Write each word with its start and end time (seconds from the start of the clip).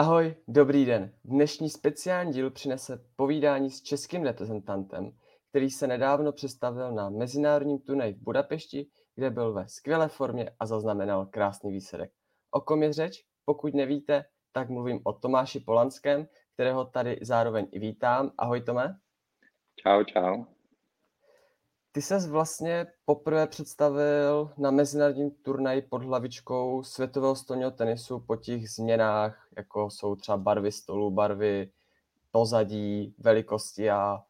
Ahoj, 0.00 0.34
dobrý 0.48 0.84
den. 0.84 1.12
Dnešní 1.24 1.70
speciální 1.70 2.32
díl 2.32 2.50
přinese 2.50 3.04
povídání 3.16 3.70
s 3.70 3.82
českým 3.82 4.22
reprezentantem, 4.22 5.12
který 5.48 5.70
se 5.70 5.86
nedávno 5.86 6.32
představil 6.32 6.92
na 6.92 7.10
mezinárodním 7.10 7.78
turnaji 7.78 8.12
v 8.12 8.22
Budapešti, 8.22 8.86
kde 9.14 9.30
byl 9.30 9.52
ve 9.52 9.68
skvělé 9.68 10.08
formě 10.08 10.50
a 10.60 10.66
zaznamenal 10.66 11.26
krásný 11.26 11.72
výsledek. 11.72 12.10
O 12.50 12.60
kom 12.60 12.82
je 12.82 12.92
řeč? 12.92 13.24
Pokud 13.44 13.74
nevíte, 13.74 14.24
tak 14.52 14.70
mluvím 14.70 15.00
o 15.04 15.12
Tomáši 15.12 15.60
Polanském, 15.60 16.26
kterého 16.54 16.84
tady 16.84 17.18
zároveň 17.22 17.68
i 17.72 17.78
vítám. 17.78 18.30
Ahoj 18.38 18.60
Tome. 18.60 18.98
Čau, 19.82 20.04
čau. 20.04 20.44
Ty 21.92 22.02
ses 22.02 22.26
vlastně 22.26 22.86
poprvé 23.04 23.46
představil 23.46 24.50
na 24.58 24.70
mezinárodním 24.70 25.30
turnaji 25.30 25.82
pod 25.82 26.02
hlavičkou 26.02 26.82
světového 26.82 27.36
stolního 27.36 27.70
tenisu 27.70 28.20
po 28.20 28.36
těch 28.36 28.70
změnách, 28.70 29.48
jako 29.56 29.90
jsou 29.90 30.16
třeba 30.16 30.36
barvy 30.38 30.72
stolu, 30.72 31.10
barvy 31.10 31.70
pozadí, 32.30 33.14
velikosti 33.18 33.90
a 33.90 34.22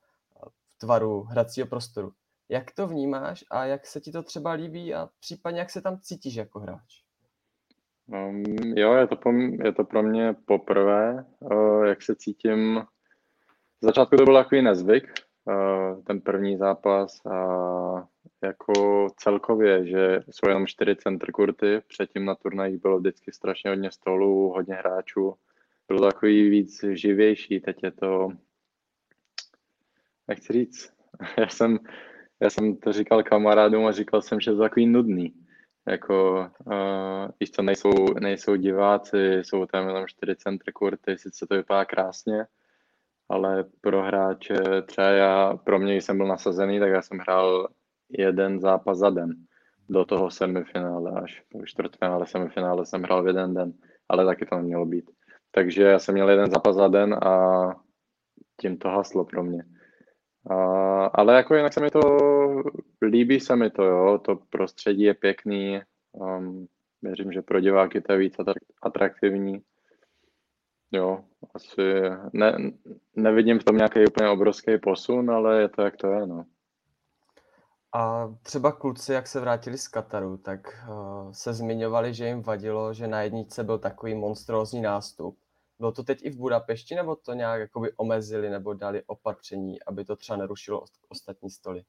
tvaru 0.78 1.22
hracího 1.22 1.66
prostoru. 1.66 2.12
Jak 2.48 2.72
to 2.72 2.86
vnímáš 2.86 3.44
a 3.50 3.64
jak 3.64 3.86
se 3.86 4.00
ti 4.00 4.12
to 4.12 4.22
třeba 4.22 4.52
líbí 4.52 4.94
a 4.94 5.08
případně 5.20 5.60
jak 5.60 5.70
se 5.70 5.80
tam 5.80 5.98
cítíš 6.00 6.34
jako 6.34 6.60
hráč? 6.60 7.02
Um, 8.06 8.44
jo, 8.76 8.94
je 8.94 9.06
to, 9.06 9.16
po, 9.16 9.30
je 9.64 9.72
to 9.72 9.84
pro 9.84 10.02
mě 10.02 10.34
poprvé, 10.44 11.24
uh, 11.38 11.84
jak 11.84 12.02
se 12.02 12.16
cítím. 12.16 12.82
Z 13.80 13.84
začátku 13.86 14.16
to 14.16 14.24
byl 14.24 14.34
takový 14.34 14.62
nezvyk, 14.62 15.12
ten 16.06 16.20
první 16.20 16.56
zápas 16.56 17.26
a 17.26 18.08
jako 18.42 19.06
celkově, 19.16 19.86
že 19.86 20.20
jsou 20.30 20.48
jenom 20.48 20.66
čtyři 20.66 20.96
center 20.96 21.32
kurty, 21.32 21.80
předtím 21.88 22.24
na 22.24 22.34
turnajích 22.34 22.82
bylo 22.82 22.98
vždycky 22.98 23.32
strašně 23.32 23.70
hodně 23.70 23.90
stolů, 23.90 24.48
hodně 24.48 24.74
hráčů. 24.74 25.34
Bylo 25.88 26.10
takový 26.10 26.50
víc 26.50 26.84
živější, 26.92 27.60
teď 27.60 27.82
je 27.82 27.90
to, 27.90 28.28
jak 30.28 30.38
chci 30.38 30.52
říct, 30.52 30.92
já 31.38 31.48
jsem, 31.48 31.78
já 32.40 32.50
jsem 32.50 32.76
to 32.76 32.92
říkal 32.92 33.22
kamarádům 33.22 33.86
a 33.86 33.92
říkal 33.92 34.22
jsem, 34.22 34.40
že 34.40 34.50
to 34.50 34.56
je 34.56 34.68
takový 34.68 34.86
nudný. 34.86 35.34
Jako, 35.86 36.46
uh, 36.64 37.30
víš 37.40 37.50
co, 37.50 37.62
nejsou, 37.62 38.14
nejsou 38.20 38.56
diváci, 38.56 39.40
jsou 39.42 39.66
tam 39.66 39.88
jenom 39.88 40.06
čtyři 40.06 40.36
centry 40.36 40.72
kurty, 40.72 41.18
sice 41.18 41.46
to 41.46 41.54
vypadá 41.54 41.84
krásně, 41.84 42.46
ale 43.30 43.64
pro 43.80 44.02
hráče, 44.02 44.56
třeba 44.86 45.08
já, 45.08 45.56
pro 45.56 45.78
mě 45.78 45.96
jsem 45.96 46.16
byl 46.16 46.26
nasazený, 46.26 46.80
tak 46.80 46.90
já 46.90 47.02
jsem 47.02 47.18
hrál 47.18 47.68
jeden 48.08 48.60
zápas 48.60 48.98
za 48.98 49.10
den 49.10 49.34
do 49.88 50.04
toho 50.04 50.30
semifinále, 50.30 51.20
až 51.22 51.42
do 51.54 51.66
čtvrtfinále, 51.66 52.26
semifinále 52.26 52.86
jsem 52.86 53.02
hrál 53.02 53.22
v 53.22 53.26
jeden 53.26 53.54
den, 53.54 53.72
ale 54.08 54.24
taky 54.24 54.46
to 54.46 54.56
nemělo 54.56 54.86
být. 54.86 55.10
Takže 55.50 55.82
já 55.82 55.98
jsem 55.98 56.14
měl 56.14 56.30
jeden 56.30 56.50
zápas 56.50 56.76
za 56.76 56.88
den 56.88 57.14
a 57.14 57.34
tím 58.60 58.78
to 58.78 58.88
haslo 58.88 59.24
pro 59.24 59.44
mě. 59.44 59.64
A, 60.50 60.54
ale 61.04 61.34
jako 61.34 61.54
jinak 61.54 61.72
se 61.72 61.80
mi 61.80 61.90
to, 61.90 62.00
líbí 63.02 63.40
se 63.40 63.56
mi 63.56 63.70
to, 63.70 63.84
jo, 63.84 64.18
to 64.18 64.36
prostředí 64.50 65.02
je 65.02 65.14
pěkný, 65.14 65.80
um, 66.12 66.66
věřím, 67.02 67.32
že 67.32 67.42
pro 67.42 67.60
diváky 67.60 68.00
to 68.00 68.12
je 68.12 68.18
víc 68.18 68.36
atraktivní. 68.82 69.62
Jo, 70.92 71.24
asi 71.54 71.82
ne, 72.32 72.56
nevidím 73.16 73.58
v 73.58 73.64
tom 73.64 73.76
nějaký 73.76 74.06
úplně 74.06 74.28
obrovský 74.28 74.78
posun, 74.78 75.30
ale 75.30 75.60
je 75.60 75.68
to, 75.68 75.82
jak 75.82 75.96
to 75.96 76.06
je, 76.06 76.26
no. 76.26 76.44
A 77.94 78.28
třeba 78.42 78.72
kluci, 78.72 79.12
jak 79.12 79.26
se 79.26 79.40
vrátili 79.40 79.78
z 79.78 79.88
Kataru, 79.88 80.36
tak 80.36 80.60
uh, 80.88 81.32
se 81.32 81.54
zmiňovali, 81.54 82.14
že 82.14 82.26
jim 82.26 82.42
vadilo, 82.42 82.94
že 82.94 83.06
na 83.06 83.22
jedničce 83.22 83.64
byl 83.64 83.78
takový 83.78 84.14
monstrózní 84.14 84.80
nástup. 84.80 85.38
Bylo 85.78 85.92
to 85.92 86.02
teď 86.02 86.18
i 86.22 86.30
v 86.30 86.36
Budapešti, 86.36 86.94
nebo 86.94 87.16
to 87.16 87.32
nějak 87.32 87.60
jakoby 87.60 87.92
omezili 87.96 88.50
nebo 88.50 88.74
dali 88.74 89.02
opatření, 89.06 89.82
aby 89.82 90.04
to 90.04 90.16
třeba 90.16 90.36
nerušilo 90.36 90.84
ostatní 91.08 91.50
stoly? 91.50 91.82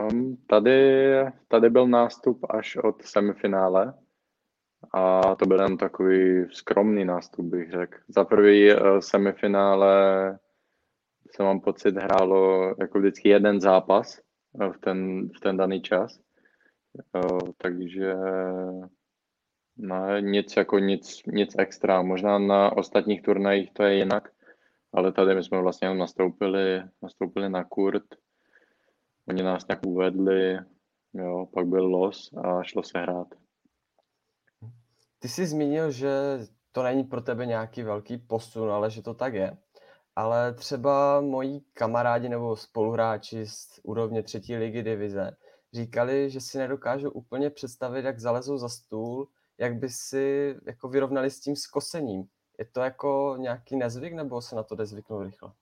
Um, 0.00 0.36
tady, 0.48 1.14
tady 1.48 1.70
byl 1.70 1.86
nástup 1.86 2.46
až 2.50 2.76
od 2.76 3.02
semifinále 3.02 3.94
a 4.92 5.34
to 5.34 5.46
byl 5.46 5.60
jen 5.60 5.76
takový 5.76 6.46
skromný 6.52 7.04
nástup, 7.04 7.46
bych 7.46 7.70
řekl. 7.70 7.98
Za 8.08 8.24
prvý 8.24 8.74
uh, 8.74 8.98
semifinále 8.98 10.38
se 11.30 11.42
mám 11.42 11.60
pocit 11.60 11.96
hrálo 11.96 12.74
jako 12.80 12.98
vždycky 12.98 13.28
jeden 13.28 13.60
zápas 13.60 14.20
uh, 14.52 14.72
v 14.72 14.78
ten, 14.78 15.28
v 15.36 15.40
ten 15.40 15.56
daný 15.56 15.82
čas. 15.82 16.20
Uh, 17.14 17.38
takže 17.56 18.14
No, 19.76 20.18
nic 20.18 20.56
jako 20.56 20.78
nic, 20.78 21.22
nic 21.26 21.54
extra. 21.58 22.02
Možná 22.02 22.38
na 22.38 22.76
ostatních 22.76 23.22
turnajích 23.22 23.72
to 23.72 23.82
je 23.82 23.96
jinak, 23.96 24.28
ale 24.92 25.12
tady 25.12 25.34
my 25.34 25.42
jsme 25.44 25.62
vlastně 25.62 25.94
nastoupili, 25.94 26.82
nastoupili 27.02 27.50
na 27.50 27.64
kurt, 27.64 28.04
oni 29.28 29.42
nás 29.42 29.68
nějak 29.68 29.86
uvedli, 29.86 30.58
jo, 31.14 31.46
pak 31.54 31.66
byl 31.66 31.86
los 31.86 32.32
a 32.44 32.62
šlo 32.62 32.82
se 32.82 32.98
hrát. 32.98 33.28
Ty 35.24 35.28
jsi 35.28 35.46
zmínil, 35.46 35.90
že 35.90 36.10
to 36.72 36.82
není 36.82 37.04
pro 37.04 37.20
tebe 37.20 37.46
nějaký 37.46 37.82
velký 37.82 38.18
posun, 38.18 38.70
ale 38.70 38.90
že 38.90 39.02
to 39.02 39.14
tak 39.14 39.34
je. 39.34 39.56
Ale 40.16 40.54
třeba 40.54 41.20
moji 41.20 41.60
kamarádi 41.72 42.28
nebo 42.28 42.56
spoluhráči 42.56 43.46
z 43.46 43.80
úrovně 43.82 44.22
třetí 44.22 44.56
ligy 44.56 44.82
divize 44.82 45.36
říkali, 45.72 46.30
že 46.30 46.40
si 46.40 46.58
nedokážou 46.58 47.10
úplně 47.10 47.50
představit, 47.50 48.04
jak 48.04 48.20
zalezou 48.20 48.58
za 48.58 48.68
stůl 48.68 49.28
jak 49.58 49.74
by 49.74 49.88
si 49.88 50.54
jako 50.66 50.88
vyrovnali 50.88 51.30
s 51.30 51.40
tím 51.40 51.56
skosením? 51.56 52.24
Je 52.58 52.64
to 52.64 52.80
jako 52.80 53.36
nějaký 53.38 53.76
nezvyk, 53.76 54.12
nebo 54.12 54.42
se 54.42 54.56
na 54.56 54.62
to 54.62 54.74
jde 54.74 54.86
zvyknout 54.86 55.22
rychle? 55.22 55.52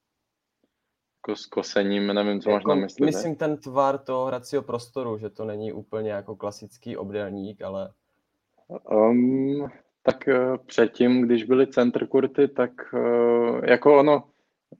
Jako 1.17 1.37
s 1.37 1.47
kosením, 1.47 2.06
nevím, 2.06 2.41
co 2.41 2.51
jako, 2.51 2.69
máš 2.69 2.77
na 2.77 2.83
mysli. 2.83 3.06
Myslím 3.06 3.33
ne? 3.33 3.37
ten 3.37 3.56
tvar 3.56 3.99
toho 3.99 4.27
hracího 4.27 4.62
prostoru, 4.62 5.19
že 5.19 5.31
to 5.31 5.45
není 5.45 5.72
úplně 5.72 6.11
jako 6.11 6.37
klasický 6.37 6.97
obdélník, 6.97 7.62
ale... 7.62 7.93
Um, 8.91 9.69
tak 10.03 10.28
uh, 10.28 10.56
předtím, 10.66 11.22
když 11.22 11.44
byly 11.44 11.66
center 11.66 12.06
kurty, 12.06 12.49
tak 12.49 12.71
uh, 12.94 13.65
jako 13.65 13.99
ono, 13.99 14.25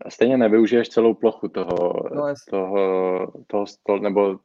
stejně 0.09 0.37
nevyužiješ 0.37 0.89
celou 0.89 1.15
plochu 1.15 1.49
toho, 1.49 1.93
no, 2.15 2.35
toho, 2.51 3.33
toho 3.47 3.67
stol, 3.67 3.99
nebo 3.99 4.39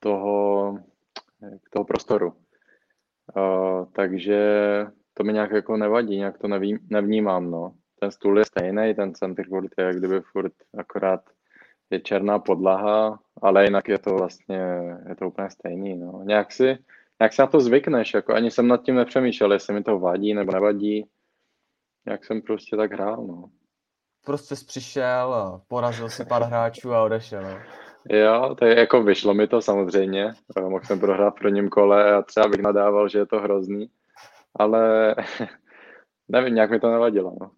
toho, 0.00 0.78
toho 1.70 1.84
prostoru. 1.84 2.32
Uh, 3.36 3.86
takže 3.92 4.40
to 5.14 5.24
mi 5.24 5.32
nějak 5.32 5.50
jako 5.50 5.76
nevadí, 5.76 6.16
nějak 6.16 6.38
to 6.38 6.48
nevím, 6.48 6.78
nevnímám, 6.90 7.50
no. 7.50 7.74
Ten 8.00 8.10
stůl 8.10 8.38
je 8.38 8.44
stejný, 8.44 8.94
ten 8.94 9.14
center 9.14 9.46
furt 9.48 9.70
je 9.78 9.84
jak 9.84 9.96
kdyby 9.96 10.20
furt 10.20 10.52
akorát 10.78 11.20
je 11.90 12.00
černá 12.00 12.38
podlaha, 12.38 13.18
ale 13.42 13.64
jinak 13.64 13.88
je 13.88 13.98
to 13.98 14.14
vlastně, 14.14 14.60
je 15.08 15.14
to 15.14 15.28
úplně 15.28 15.50
stejný, 15.50 15.96
no. 15.96 16.22
Nějak 16.24 16.52
si, 16.52 16.78
nějak 17.20 17.32
si 17.32 17.42
na 17.42 17.46
to 17.46 17.60
zvykneš, 17.60 18.14
jako 18.14 18.34
ani 18.34 18.50
jsem 18.50 18.68
nad 18.68 18.82
tím 18.82 18.94
nepřemýšlel, 18.94 19.52
jestli 19.52 19.74
mi 19.74 19.82
to 19.82 19.98
vadí 19.98 20.34
nebo 20.34 20.52
nevadí. 20.52 21.08
Jak 22.06 22.24
jsem 22.24 22.42
prostě 22.42 22.76
tak 22.76 22.92
hrál, 22.92 23.26
no. 23.26 23.44
Prostě 24.24 24.56
jsi 24.56 24.64
přišel, 24.64 25.60
porazil 25.68 26.08
si 26.08 26.24
pár 26.24 26.42
hráčů 26.42 26.94
a 26.94 27.02
odešel, 27.02 27.42
no. 27.42 27.58
Jo, 28.08 28.54
to 28.58 28.64
je 28.64 28.78
jako 28.78 29.02
vyšlo 29.02 29.34
mi 29.34 29.46
to 29.46 29.62
samozřejmě. 29.62 30.32
Mohl 30.60 30.84
jsem 30.84 31.00
prohrát 31.00 31.34
v 31.34 31.38
prvním 31.38 31.68
kole 31.68 32.14
a 32.14 32.22
třeba 32.22 32.48
bych 32.48 32.60
nadával, 32.60 33.08
že 33.08 33.18
je 33.18 33.26
to 33.26 33.40
hrozný. 33.40 33.90
Ale 34.56 35.14
nevím, 36.28 36.54
nějak 36.54 36.70
mi 36.70 36.80
to 36.80 36.90
nevadilo. 36.90 37.36
No. 37.40 37.50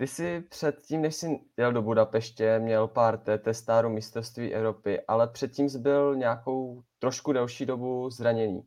Ty 0.00 0.06
jsi 0.06 0.40
předtím, 0.48 1.02
než 1.02 1.16
jsi 1.16 1.40
jel 1.56 1.72
do 1.72 1.82
Budapeště, 1.82 2.58
měl 2.58 2.88
pár 2.88 3.18
testáru 3.18 3.88
mistrovství 3.88 4.54
Evropy, 4.54 5.00
ale 5.00 5.28
předtím 5.28 5.68
jsi 5.68 5.78
byl 5.78 6.16
nějakou 6.16 6.82
trošku 6.98 7.32
delší 7.32 7.66
dobu 7.66 8.10
zranění. 8.10 8.62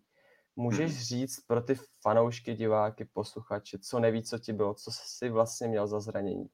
Můžeš 0.55 0.91
hmm. 0.91 0.99
říct 0.99 1.39
pro 1.47 1.61
ty 1.61 1.75
fanoušky, 2.01 2.53
diváky, 2.53 3.05
posluchače, 3.13 3.79
co 3.79 3.99
neví, 3.99 4.23
co 4.23 4.39
ti 4.39 4.53
bylo, 4.53 4.73
co 4.73 4.91
jsi 4.93 5.29
vlastně 5.29 5.67
měl 5.67 5.87
za 5.87 5.99
zranění? 5.99 6.45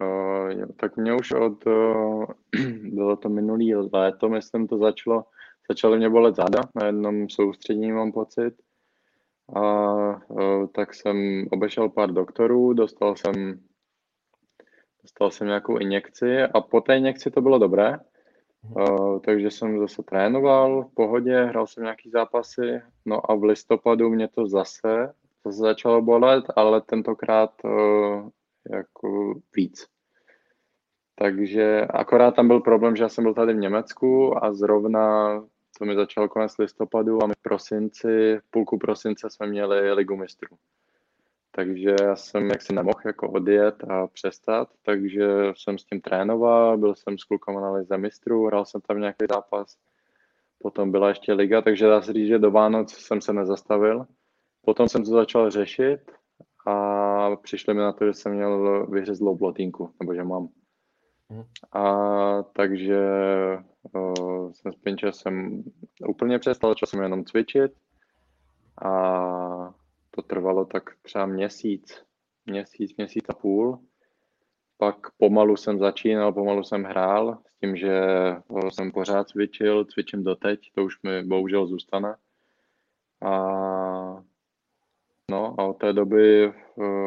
Uh, 0.00 0.66
tak 0.80 0.96
mě 0.96 1.14
už 1.14 1.32
od, 1.32 1.66
uh, 1.66 2.24
bylo 2.82 3.16
to 3.16 3.28
minulý 3.28 3.74
léto, 3.74 4.28
myslím, 4.28 4.68
to 4.68 4.78
začalo, 4.78 5.24
začalo 5.70 5.96
mě 5.96 6.10
bolet 6.10 6.36
záda 6.36 6.60
na 6.74 6.86
jednom 6.86 7.28
soustřední, 7.28 7.92
mám 7.92 8.12
pocit. 8.12 8.54
A 9.54 9.62
uh, 10.28 10.66
tak 10.66 10.94
jsem 10.94 11.46
obešel 11.50 11.88
pár 11.88 12.10
doktorů, 12.10 12.72
dostal 12.72 13.16
jsem, 13.16 13.60
dostal 15.02 15.30
jsem 15.30 15.46
nějakou 15.46 15.78
injekci 15.78 16.42
a 16.42 16.60
po 16.60 16.80
té 16.80 16.96
injekci 16.96 17.30
to 17.30 17.40
bylo 17.40 17.58
dobré. 17.58 17.98
Uh, 18.62 19.20
takže 19.20 19.50
jsem 19.50 19.78
zase 19.78 20.02
trénoval 20.02 20.84
v 20.84 20.94
pohodě, 20.94 21.44
hrál 21.44 21.66
jsem 21.66 21.82
nějaký 21.82 22.10
zápasy, 22.10 22.82
no 23.04 23.30
a 23.30 23.34
v 23.34 23.44
listopadu 23.44 24.10
mě 24.10 24.28
to 24.28 24.46
zase, 24.46 25.12
zase 25.44 25.58
začalo 25.58 26.02
bolet, 26.02 26.44
ale 26.56 26.80
tentokrát 26.80 27.50
uh, 27.64 28.28
jako 28.70 29.34
víc. 29.56 29.86
Takže 31.14 31.86
akorát 31.90 32.34
tam 32.34 32.48
byl 32.48 32.60
problém, 32.60 32.96
že 32.96 33.02
já 33.02 33.08
jsem 33.08 33.24
byl 33.24 33.34
tady 33.34 33.52
v 33.52 33.56
Německu 33.56 34.44
a 34.44 34.52
zrovna 34.52 35.28
to 35.78 35.84
mi 35.84 35.94
začalo 35.94 36.28
konec 36.28 36.58
listopadu 36.58 37.22
a 37.22 37.26
my 37.26 37.34
v 37.34 37.42
prosinci, 37.42 38.38
v 38.38 38.50
půlku 38.50 38.78
prosince 38.78 39.30
jsme 39.30 39.46
měli 39.46 39.92
ligu 39.92 40.16
mistrů. 40.16 40.56
takže 41.50 41.94
já 42.02 42.16
jsem 42.16 42.50
jaksi 42.50 42.74
nemohl 42.74 43.00
jako 43.04 43.30
odjet 43.30 43.84
a 43.84 44.06
přestat, 44.06 44.68
takže 44.82 45.28
jsem 45.56 45.78
s 45.78 45.84
tím 45.84 46.00
trénoval, 46.00 46.78
byl 46.78 46.94
jsem 46.94 47.18
s 47.18 47.24
klukama 47.24 47.60
na 47.60 47.70
lize 47.70 47.98
mistrů, 47.98 48.46
hrál 48.46 48.64
jsem 48.64 48.80
tam 48.80 49.00
nějaký 49.00 49.24
zápas, 49.30 49.76
potom 50.58 50.90
byla 50.90 51.08
ještě 51.08 51.32
liga, 51.32 51.62
takže 51.62 51.86
dá 51.86 52.02
se 52.02 52.12
říct, 52.12 52.28
že 52.28 52.38
do 52.38 52.50
Vánoc 52.50 52.94
jsem 52.94 53.20
se 53.20 53.32
nezastavil. 53.32 54.06
Potom 54.64 54.88
jsem 54.88 55.04
to 55.04 55.10
začal 55.10 55.50
řešit 55.50 56.00
a 56.66 57.36
přišli 57.36 57.74
mi 57.74 57.80
na 57.80 57.92
to, 57.92 58.06
že 58.06 58.12
jsem 58.12 58.32
měl 58.32 58.86
vyřezlou 58.86 59.36
plotínku, 59.36 59.90
nebo 60.00 60.14
že 60.14 60.24
mám. 60.24 60.48
Mhm. 61.28 61.44
A 61.72 62.42
takže 62.42 63.00
o, 63.94 64.50
jsem 64.52 64.72
s 64.72 64.96
časem 64.96 65.64
úplně 66.08 66.38
přestal, 66.38 66.70
začal 66.70 66.86
jsem 66.86 67.02
jenom 67.02 67.24
cvičit 67.24 67.72
a 68.84 69.74
to 70.10 70.22
trvalo 70.22 70.64
tak 70.64 70.82
třeba 71.02 71.26
měsíc, 71.26 72.02
měsíc, 72.46 72.96
měsíc 72.96 73.24
a 73.28 73.34
půl. 73.34 73.78
Pak 74.78 74.96
pomalu 75.16 75.56
jsem 75.56 75.78
začínal, 75.78 76.32
pomalu 76.32 76.64
jsem 76.64 76.84
hrál 76.84 77.38
s 77.46 77.58
tím, 77.60 77.76
že 77.76 78.00
jsem 78.68 78.92
pořád 78.92 79.28
cvičil, 79.28 79.84
cvičím 79.84 80.24
doteď, 80.24 80.60
to 80.74 80.84
už 80.84 81.02
mi 81.02 81.22
bohužel 81.22 81.66
zůstane. 81.66 82.16
A 83.22 83.32
no 85.30 85.54
a 85.58 85.64
od 85.64 85.78
té 85.78 85.92
doby, 85.92 86.52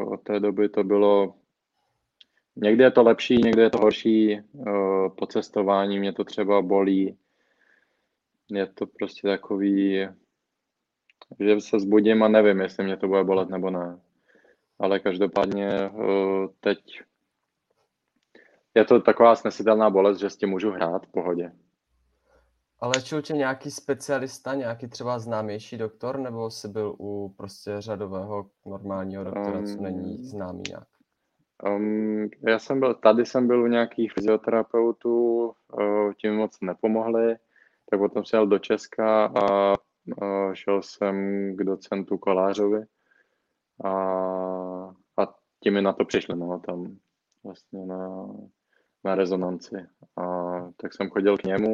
od 0.05 0.21
té 0.23 0.39
doby 0.39 0.69
to 0.69 0.83
bylo 0.83 1.35
Někdy 2.61 2.83
je 2.83 2.91
to 2.91 3.03
lepší, 3.03 3.37
někdy 3.37 3.61
je 3.61 3.69
to 3.69 3.77
horší. 3.77 4.41
Po 5.17 5.27
cestování 5.27 5.99
mě 5.99 6.13
to 6.13 6.23
třeba 6.23 6.61
bolí. 6.61 7.17
Je 8.49 8.65
to 8.67 8.85
prostě 8.85 9.27
takový, 9.27 10.07
že 11.39 11.61
se 11.61 11.79
zbudím 11.79 12.23
a 12.23 12.27
nevím, 12.27 12.61
jestli 12.61 12.83
mě 12.83 12.97
to 12.97 13.07
bude 13.07 13.23
bolet 13.23 13.49
nebo 13.49 13.69
ne. 13.69 13.99
Ale 14.79 14.99
každopádně 14.99 15.67
eh, 15.69 15.89
teď 16.59 17.01
je 18.75 18.85
to 18.85 19.01
taková 19.01 19.35
snesitelná 19.35 19.89
bolest, 19.89 20.19
že 20.19 20.29
s 20.29 20.37
tím 20.37 20.49
můžu 20.49 20.71
hrát 20.71 21.05
v 21.05 21.11
pohodě. 21.11 21.51
Ale 22.79 22.93
léčil 22.95 23.21
tě 23.21 23.33
nějaký 23.33 23.71
specialista, 23.71 24.55
nějaký 24.55 24.87
třeba 24.87 25.19
známější 25.19 25.77
doktor, 25.77 26.19
nebo 26.19 26.49
jsi 26.49 26.67
byl 26.67 26.95
u 26.99 27.33
prostě 27.37 27.75
řadového 27.79 28.49
normálního 28.65 29.23
doktora, 29.23 29.59
um, 29.59 29.65
co 29.65 29.81
není 29.81 30.17
um, 30.17 30.23
známý 30.23 30.63
nějak? 30.69 30.90
Um, 31.65 32.29
já 32.47 32.59
jsem 32.59 32.79
byl, 32.79 32.93
tady 32.93 33.25
jsem 33.25 33.47
byl 33.47 33.63
u 33.63 33.67
nějakých 33.67 34.13
fyzioterapeutů, 34.13 35.45
uh, 35.73 36.13
tím 36.13 36.35
moc 36.35 36.57
nepomohli, 36.61 37.35
tak 37.89 37.99
potom 37.99 38.25
jsem 38.25 38.37
jel 38.37 38.47
do 38.47 38.59
Česka 38.59 39.25
a 39.25 39.73
šel 40.53 40.81
jsem 40.81 41.15
k 41.55 41.63
docentu 41.63 42.17
Kolářovi 42.17 42.85
a, 43.83 43.91
a 45.17 45.35
ti 45.59 45.71
mi 45.71 45.81
na 45.81 45.93
to 45.93 46.05
přišli, 46.05 46.35
no, 46.35 46.59
tam 46.59 46.97
vlastně 47.43 47.85
na, 47.85 48.27
na 49.03 49.15
rezonanci. 49.15 49.75
A 50.17 50.23
tak 50.77 50.93
jsem 50.93 51.09
chodil 51.09 51.37
k 51.37 51.43
němu 51.43 51.73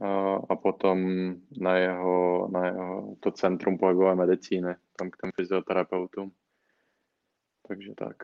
a, 0.00 0.34
a 0.48 0.56
potom 0.56 1.08
na 1.60 1.76
jeho, 1.76 2.48
na 2.52 2.66
jeho 2.66 3.16
to 3.20 3.30
centrum 3.30 3.78
pohybové 3.78 4.14
medicíny, 4.14 4.74
tam 4.96 5.10
k 5.10 5.16
těm 5.16 5.30
fyzioterapeutům. 5.36 6.32
Takže 7.68 7.94
tak. 7.94 8.16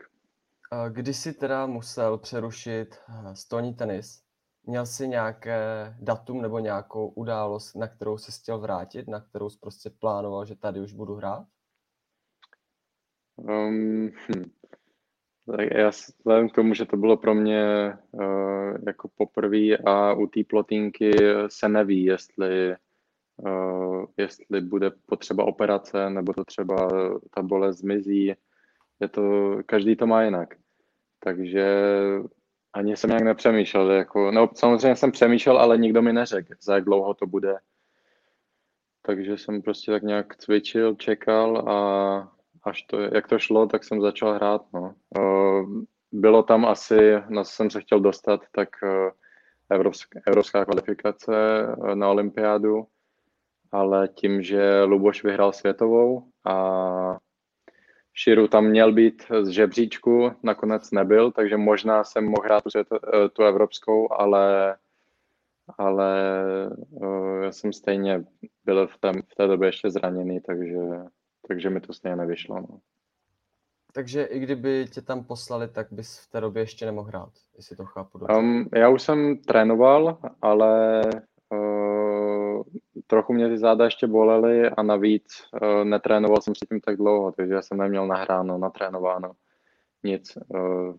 Kdy 0.89 1.13
jsi 1.13 1.33
teda 1.33 1.65
musel 1.65 2.17
přerušit 2.17 2.95
eh, 3.09 3.35
stolní 3.35 3.73
tenis? 3.73 4.23
Měl 4.63 4.85
jsi 4.85 5.07
nějaké 5.07 5.95
datum 5.99 6.41
nebo 6.41 6.59
nějakou 6.59 7.07
událost, 7.07 7.75
na 7.75 7.87
kterou 7.87 8.17
jsi 8.17 8.31
chtěl 8.41 8.59
vrátit, 8.59 9.07
na 9.07 9.21
kterou 9.21 9.49
jsi 9.49 9.57
prostě 9.59 9.89
plánoval, 9.89 10.45
že 10.45 10.55
tady 10.55 10.79
už 10.79 10.93
budu 10.93 11.15
hrát? 11.15 11.45
Um. 13.35 14.11
Tak 15.57 15.71
já 15.71 15.89
vzhledem 15.89 16.49
k 16.49 16.55
tomu, 16.55 16.73
že 16.73 16.85
to 16.85 16.97
bylo 16.97 17.17
pro 17.17 17.33
mě 17.33 17.93
uh, 18.11 18.77
jako 18.87 19.09
poprvé 19.15 19.77
a 19.85 20.13
u 20.13 20.27
té 20.27 20.43
plotínky 20.49 21.11
se 21.47 21.69
neví, 21.69 22.03
jestli, 22.03 22.75
uh, 23.37 24.05
jestli 24.17 24.61
bude 24.61 24.91
potřeba 25.05 25.43
operace, 25.43 26.09
nebo 26.09 26.33
to 26.33 26.45
třeba 26.45 26.89
ta 27.35 27.41
bolest 27.41 27.77
zmizí. 27.77 28.33
Je 28.99 29.07
to, 29.07 29.55
každý 29.65 29.95
to 29.95 30.07
má 30.07 30.23
jinak. 30.23 30.55
Takže 31.19 31.75
ani 32.73 32.97
jsem 32.97 33.09
nějak 33.09 33.23
nepřemýšlel. 33.23 33.91
Jako, 33.91 34.31
no, 34.31 34.49
samozřejmě 34.55 34.95
jsem 34.95 35.11
přemýšlel, 35.11 35.57
ale 35.57 35.77
nikdo 35.77 36.01
mi 36.01 36.13
neřekl, 36.13 36.53
za 36.61 36.75
jak 36.75 36.83
dlouho 36.83 37.13
to 37.13 37.27
bude. 37.27 37.57
Takže 39.01 39.37
jsem 39.37 39.61
prostě 39.61 39.91
tak 39.91 40.03
nějak 40.03 40.35
cvičil, 40.35 40.95
čekal 40.95 41.69
a 41.69 42.31
až 42.63 42.81
to, 42.81 42.99
jak 42.99 43.27
to 43.27 43.39
šlo, 43.39 43.67
tak 43.67 43.83
jsem 43.83 44.01
začal 44.01 44.33
hrát. 44.33 44.65
No. 44.73 44.95
Bylo 46.11 46.43
tam 46.43 46.65
asi, 46.65 47.13
na 47.29 47.43
co 47.43 47.51
jsem 47.51 47.69
se 47.69 47.81
chtěl 47.81 47.99
dostat, 47.99 48.41
tak 48.51 48.69
evropská, 49.69 50.19
evropská 50.27 50.65
kvalifikace 50.65 51.33
na 51.93 52.09
olympiádu, 52.09 52.87
ale 53.71 54.07
tím, 54.07 54.41
že 54.41 54.83
Luboš 54.83 55.23
vyhrál 55.23 55.53
světovou 55.53 56.23
a 56.45 57.17
Širu 58.21 58.47
tam 58.47 58.65
měl 58.65 58.93
být 58.93 59.23
z 59.41 59.47
žebříčku, 59.47 60.31
nakonec 60.43 60.91
nebyl, 60.91 61.31
takže 61.31 61.57
možná 61.57 62.03
jsem 62.03 62.25
mohl 62.25 62.43
hrát 62.43 62.63
tu, 62.63 62.69
eh, 62.95 63.29
tu 63.29 63.43
evropskou, 63.43 64.13
ale, 64.13 64.77
ale 65.77 66.43
uh, 66.89 67.43
já 67.43 67.51
jsem 67.51 67.73
stejně 67.73 68.25
byl 68.65 68.87
v 68.87 68.97
té, 68.97 69.11
v 69.11 69.35
té 69.35 69.47
době 69.47 69.67
ještě 69.67 69.89
zraněný, 69.89 70.39
takže, 70.41 70.79
takže 71.47 71.69
mi 71.69 71.81
to 71.81 71.93
stejně 71.93 72.15
nevyšlo. 72.15 72.55
No. 72.55 72.79
Takže 73.93 74.23
i 74.23 74.39
kdyby 74.39 74.85
tě 74.93 75.01
tam 75.01 75.23
poslali, 75.23 75.67
tak 75.67 75.87
bys 75.91 76.19
v 76.19 76.31
té 76.31 76.41
době 76.41 76.61
ještě 76.61 76.85
nemohl 76.85 77.07
hrát, 77.07 77.31
jestli 77.57 77.75
to 77.75 77.85
chápu 77.85 78.17
dobře. 78.17 78.35
Um, 78.35 78.69
já 78.75 78.89
už 78.89 79.01
jsem 79.01 79.37
trénoval, 79.37 80.17
ale 80.41 81.01
uh, 81.49 81.78
trochu 83.09 83.33
mě 83.33 83.49
ty 83.49 83.57
záda 83.57 83.85
ještě 83.85 84.07
bolely 84.07 84.69
a 84.69 84.83
navíc 84.83 85.43
uh, 85.61 85.83
netrénoval 85.83 86.41
jsem 86.41 86.53
předtím 86.53 86.81
tak 86.81 86.97
dlouho, 86.97 87.31
takže 87.31 87.53
já 87.53 87.61
jsem 87.61 87.77
neměl 87.77 88.07
nahráno, 88.07 88.57
natrénováno 88.57 89.31
nic, 90.03 90.37
uh, 90.47 90.95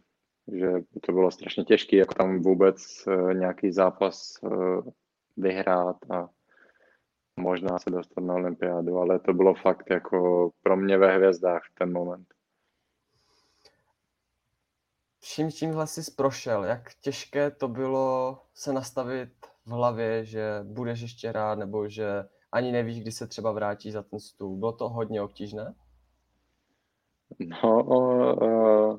že 0.53 0.73
to 1.07 1.13
bylo 1.13 1.31
strašně 1.31 1.65
těžké, 1.65 1.97
jako 1.97 2.15
tam 2.15 2.43
vůbec 2.43 3.05
uh, 3.07 3.35
nějaký 3.35 3.73
zápas 3.73 4.39
uh, 4.43 4.85
vyhrát 5.37 5.97
a 6.11 6.29
možná 7.37 7.79
se 7.79 7.91
dostat 7.91 8.21
na 8.21 8.35
olympiádu, 8.35 8.99
ale 8.99 9.19
to 9.19 9.33
bylo 9.33 9.55
fakt 9.55 9.91
jako 9.91 10.51
pro 10.63 10.77
mě 10.77 10.99
ve 10.99 11.17
hvězdách 11.17 11.63
ten 11.79 11.93
moment. 11.93 12.35
Vším 15.21 15.51
tímhle 15.51 15.87
jsi 15.87 16.01
prošel, 16.17 16.65
jak 16.65 16.95
těžké 16.95 17.51
to 17.51 17.69
bylo 17.69 18.39
se 18.55 18.73
nastavit 18.73 19.50
v 19.67 19.71
hlavě, 19.71 20.25
že 20.25 20.61
budeš 20.63 21.01
ještě 21.01 21.29
hrát, 21.29 21.59
nebo 21.59 21.89
že 21.89 22.25
ani 22.53 22.73
nevíš, 22.73 23.01
kdy 23.01 23.13
se 23.13 23.27
třeba 23.27 23.53
vrátí 23.53 23.91
za 23.91 24.03
ten 24.03 24.21
stůl. 24.21 24.57
Bylo 24.57 24.73
to 24.73 24.89
hodně 24.89 25.23
obtížné? 25.23 25.75
No, 27.39 27.85
uh, 27.85 28.99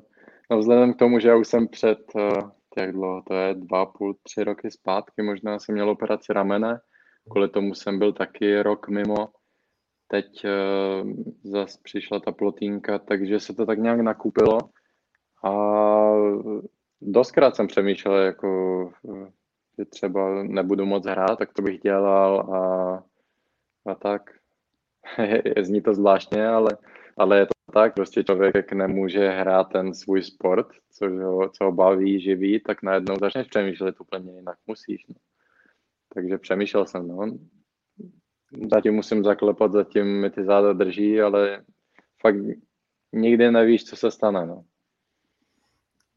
no 0.50 0.58
vzhledem 0.58 0.94
k 0.94 0.98
tomu, 0.98 1.18
že 1.18 1.28
já 1.28 1.36
už 1.36 1.48
jsem 1.48 1.68
před, 1.68 1.98
uh, 2.14 2.50
jak 2.76 2.92
dlouho 2.92 3.22
to 3.26 3.34
je, 3.34 3.54
dva, 3.54 3.86
půl, 3.86 4.16
tři 4.22 4.44
roky 4.44 4.70
zpátky, 4.70 5.22
možná 5.22 5.58
jsem 5.58 5.74
měl 5.74 5.90
operaci 5.90 6.32
ramene, 6.32 6.80
kvůli 7.30 7.48
tomu 7.48 7.74
jsem 7.74 7.98
byl 7.98 8.12
taky 8.12 8.62
rok 8.62 8.88
mimo. 8.88 9.28
Teď 10.08 10.44
uh, 10.44 11.10
zase 11.44 11.78
přišla 11.82 12.20
ta 12.20 12.32
plotínka, 12.32 12.98
takže 12.98 13.40
se 13.40 13.54
to 13.54 13.66
tak 13.66 13.78
nějak 13.78 14.00
nakupilo. 14.00 14.58
A 15.44 15.52
doskrát 17.00 17.56
jsem 17.56 17.66
přemýšlel, 17.66 18.16
jako 18.16 18.48
že 19.78 19.84
třeba 19.84 20.42
nebudu 20.42 20.86
moc 20.86 21.06
hrát, 21.06 21.38
tak 21.38 21.52
to 21.52 21.62
bych 21.62 21.80
dělal 21.80 22.40
a, 22.40 23.04
a 23.90 23.94
tak. 23.94 24.30
Zní 25.60 25.82
to 25.82 25.94
zvláštně, 25.94 26.46
ale, 26.46 26.70
ale 27.16 27.38
je 27.38 27.46
to 27.46 27.52
tak, 27.72 27.94
prostě 27.94 28.24
člověk 28.24 28.72
nemůže 28.72 29.28
hrát 29.28 29.64
ten 29.64 29.94
svůj 29.94 30.22
sport, 30.22 30.66
co 30.90 31.08
ho, 31.08 31.48
co 31.48 31.64
ho 31.64 31.72
baví, 31.72 32.20
živí, 32.20 32.60
tak 32.60 32.82
najednou 32.82 33.16
začneš 33.20 33.46
přemýšlet 33.46 34.00
úplně 34.00 34.32
jinak, 34.32 34.58
musíš. 34.66 35.06
No. 35.08 35.14
Takže 36.14 36.38
přemýšlel 36.38 36.86
jsem, 36.86 37.08
no. 37.08 37.38
Zatím 38.70 38.94
musím 38.94 39.24
zaklepat, 39.24 39.72
zatím 39.72 40.20
mi 40.20 40.30
ty 40.30 40.44
záda 40.44 40.72
drží, 40.72 41.20
ale 41.20 41.64
fakt 42.20 42.36
nikdy 43.12 43.50
nevíš, 43.50 43.84
co 43.84 43.96
se 43.96 44.10
stane, 44.10 44.46
no. 44.46 44.64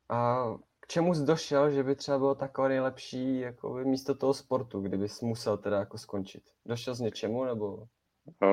A 0.10 0.46
k 0.86 0.88
čemu 0.88 1.14
jsi 1.14 1.26
došel, 1.26 1.72
že 1.72 1.84
by 1.84 1.96
třeba 1.96 2.18
bylo 2.18 2.36
takové 2.36 2.70
nejlepší 2.70 3.40
jako 3.40 3.74
místo 3.74 4.16
toho 4.16 4.34
sportu, 4.34 4.82
kdyby 4.82 5.10
jsi 5.10 5.26
musel 5.26 5.58
teda 5.58 5.80
jako 5.80 5.98
skončit? 5.98 6.44
Došel 6.66 6.96
z 6.96 7.00
něčemu 7.00 7.46
nebo? 7.46 7.88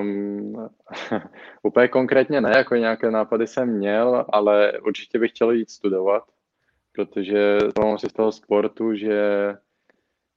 Um, 0.01 0.69
úplně 1.62 1.89
konkrétně 1.89 2.41
ne, 2.41 2.53
jako 2.57 2.75
nějaké 2.75 3.11
nápady 3.11 3.47
jsem 3.47 3.69
měl, 3.69 4.27
ale 4.33 4.73
určitě 4.81 5.19
bych 5.19 5.31
chtěl 5.31 5.51
jít 5.51 5.71
studovat, 5.71 6.25
protože 6.93 7.59
to 7.75 7.83
mám 7.83 7.99
si 7.99 8.09
z 8.09 8.12
toho 8.12 8.33
sportu, 8.33 8.95
že 8.95 9.49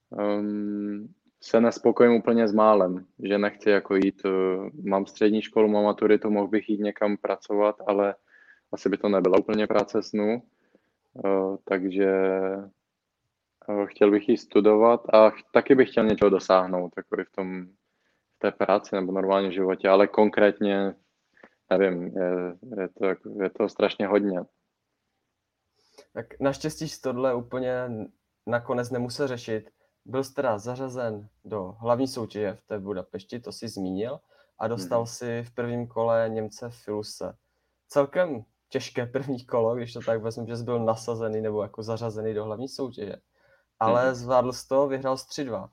um, 0.10 1.14
se 1.42 1.62
nespokojím 1.62 2.14
úplně 2.14 2.48
s 2.48 2.54
málem, 2.54 3.06
že 3.24 3.38
nechci 3.38 3.70
jako 3.70 3.96
jít, 3.96 4.26
uh, 4.26 4.70
mám 4.84 5.06
střední 5.06 5.42
školu, 5.42 5.68
mám 5.68 5.84
maturitu, 5.84 6.30
mohl 6.30 6.48
bych 6.48 6.70
jít 6.70 6.80
někam 6.80 7.18
pracovat, 7.18 7.76
ale 7.88 8.16
asi 8.72 8.90
by 8.90 8.98
to 8.98 9.10
nebyla 9.10 9.40
úplně 9.40 9.68
práce 9.68 10.04
snů, 10.04 10.36
uh, 10.36 10.55
takže 11.64 12.12
uh, 13.68 13.86
chtěl 13.86 14.12
bych 14.12 14.30
ji 14.30 14.38
studovat 14.38 15.02
a 15.14 15.32
taky 15.54 15.76
bych 15.76 15.90
chtěl 15.92 16.06
něčeho 16.06 16.30
dosáhnout, 16.30 16.94
jako 16.98 17.16
v 17.24 17.36
tom, 17.36 17.66
v 18.36 18.40
té 18.40 18.52
práci 18.52 18.96
nebo 18.96 19.12
normálně 19.12 19.52
životě, 19.52 19.90
ale 19.90 20.08
konkrétně 20.08 20.96
nevím, 21.70 22.04
je, 22.04 22.56
je, 22.82 22.88
to, 22.88 23.06
je 23.44 23.50
to 23.50 23.70
strašně 23.70 24.08
hodně. 24.08 24.40
Tak 26.14 26.40
naštěstí 26.40 26.90
jsi 26.90 27.02
tohle 27.02 27.36
úplně 27.36 27.90
nakonec 28.46 28.92
nemusel 28.92 29.28
řešit. 29.28 29.70
Byl 30.06 30.24
jsi 30.24 30.34
teda 30.34 30.58
zařazen 30.58 31.28
do 31.46 31.76
hlavní 31.80 32.08
soutěže 32.08 32.54
v 32.54 32.68
té 32.68 32.80
Budapešti, 32.80 33.40
to 33.40 33.52
si 33.52 33.68
zmínil, 33.68 34.20
a 34.60 34.68
dostal 34.68 35.00
hmm. 35.00 35.08
si 35.08 35.44
v 35.44 35.52
prvním 35.52 35.88
kole 35.88 36.30
Němce 36.30 36.70
Filuse. 36.70 37.36
Celkem 37.88 38.44
těžké 38.76 39.06
první 39.06 39.46
kolo, 39.46 39.76
když 39.76 39.94
to 39.94 40.00
tak 40.00 40.22
vezmu, 40.22 40.48
že 40.48 40.58
jsi 40.58 40.64
byl 40.64 40.86
nasazený 40.86 41.42
nebo 41.42 41.62
jako 41.64 41.84
zařazený 41.84 42.34
do 42.34 42.46
hlavní 42.46 42.68
soutěže. 42.70 43.16
Ale 43.80 44.06
hmm. 44.06 44.16
zvládl 44.16 44.54
jsi 44.54 44.68
to, 44.68 44.88
vyhrál 44.88 45.18
jsi 45.18 45.26
3-2. 45.26 45.70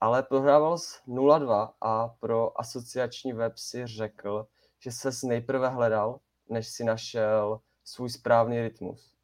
Ale 0.00 0.22
prohrával 0.22 0.78
jsi 0.78 0.98
0-2 1.08 1.70
a 1.80 2.08
pro 2.08 2.60
asociační 2.60 3.32
web 3.32 3.52
si 3.56 3.86
řekl, 3.86 4.46
že 4.78 4.92
ses 4.92 5.22
nejprve 5.22 5.68
hledal, 5.68 6.20
než 6.48 6.68
si 6.68 6.84
našel 6.84 7.60
svůj 7.84 8.10
správný 8.10 8.62
rytmus. 8.62 9.14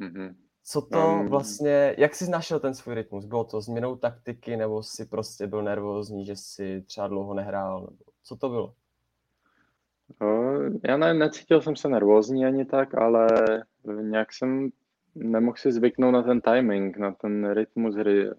Mm-hmm. 0.00 0.34
Co 0.64 0.82
to 0.82 1.06
um, 1.08 1.28
vlastně, 1.28 1.94
jak 1.98 2.14
jsi 2.14 2.30
našel 2.30 2.60
ten 2.60 2.74
svůj 2.74 2.94
rytmus? 2.94 3.24
Bylo 3.24 3.44
to 3.44 3.60
změnou 3.60 3.96
taktiky, 3.96 4.56
nebo 4.56 4.82
si 4.82 5.04
prostě 5.04 5.46
byl 5.46 5.62
nervózní, 5.62 6.26
že 6.26 6.36
si 6.36 6.82
třeba 6.82 7.08
dlouho 7.08 7.34
nehrál? 7.34 7.80
Nebo 7.80 8.04
co 8.22 8.36
to 8.36 8.48
bylo? 8.48 8.74
Já 10.84 10.96
ne, 10.96 11.14
necítil 11.14 11.60
jsem 11.60 11.76
se 11.76 11.88
nervózní 11.88 12.46
ani 12.46 12.64
tak, 12.64 12.94
ale 12.94 13.28
nějak 14.00 14.32
jsem 14.32 14.70
nemohl 15.14 15.56
si 15.56 15.72
zvyknout 15.72 16.12
na 16.12 16.22
ten 16.22 16.40
timing, 16.40 16.96
na 16.96 17.12
ten 17.12 17.50
rytmus 17.52 17.94
hry. 17.94 18.30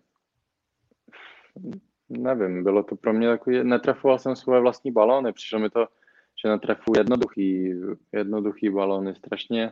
Nevím, 2.09 2.63
bylo 2.63 2.83
to 2.83 2.95
pro 2.95 3.13
mě 3.13 3.27
takový, 3.27 3.63
netrefoval 3.63 4.19
jsem 4.19 4.35
svoje 4.35 4.61
vlastní 4.61 4.91
balóny, 4.91 5.33
přišlo 5.33 5.59
mi 5.59 5.69
to, 5.69 5.87
že 6.43 6.49
netrefuji 6.49 6.97
jednoduchý, 6.97 7.73
jednoduchý 8.11 8.69
balóny, 8.69 9.15
strašně 9.15 9.71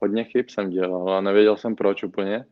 hodně 0.00 0.24
chyb 0.24 0.46
jsem 0.48 0.70
dělal 0.70 1.10
a 1.10 1.20
nevěděl 1.20 1.56
jsem 1.56 1.76
proč 1.76 2.04
úplně. 2.04 2.44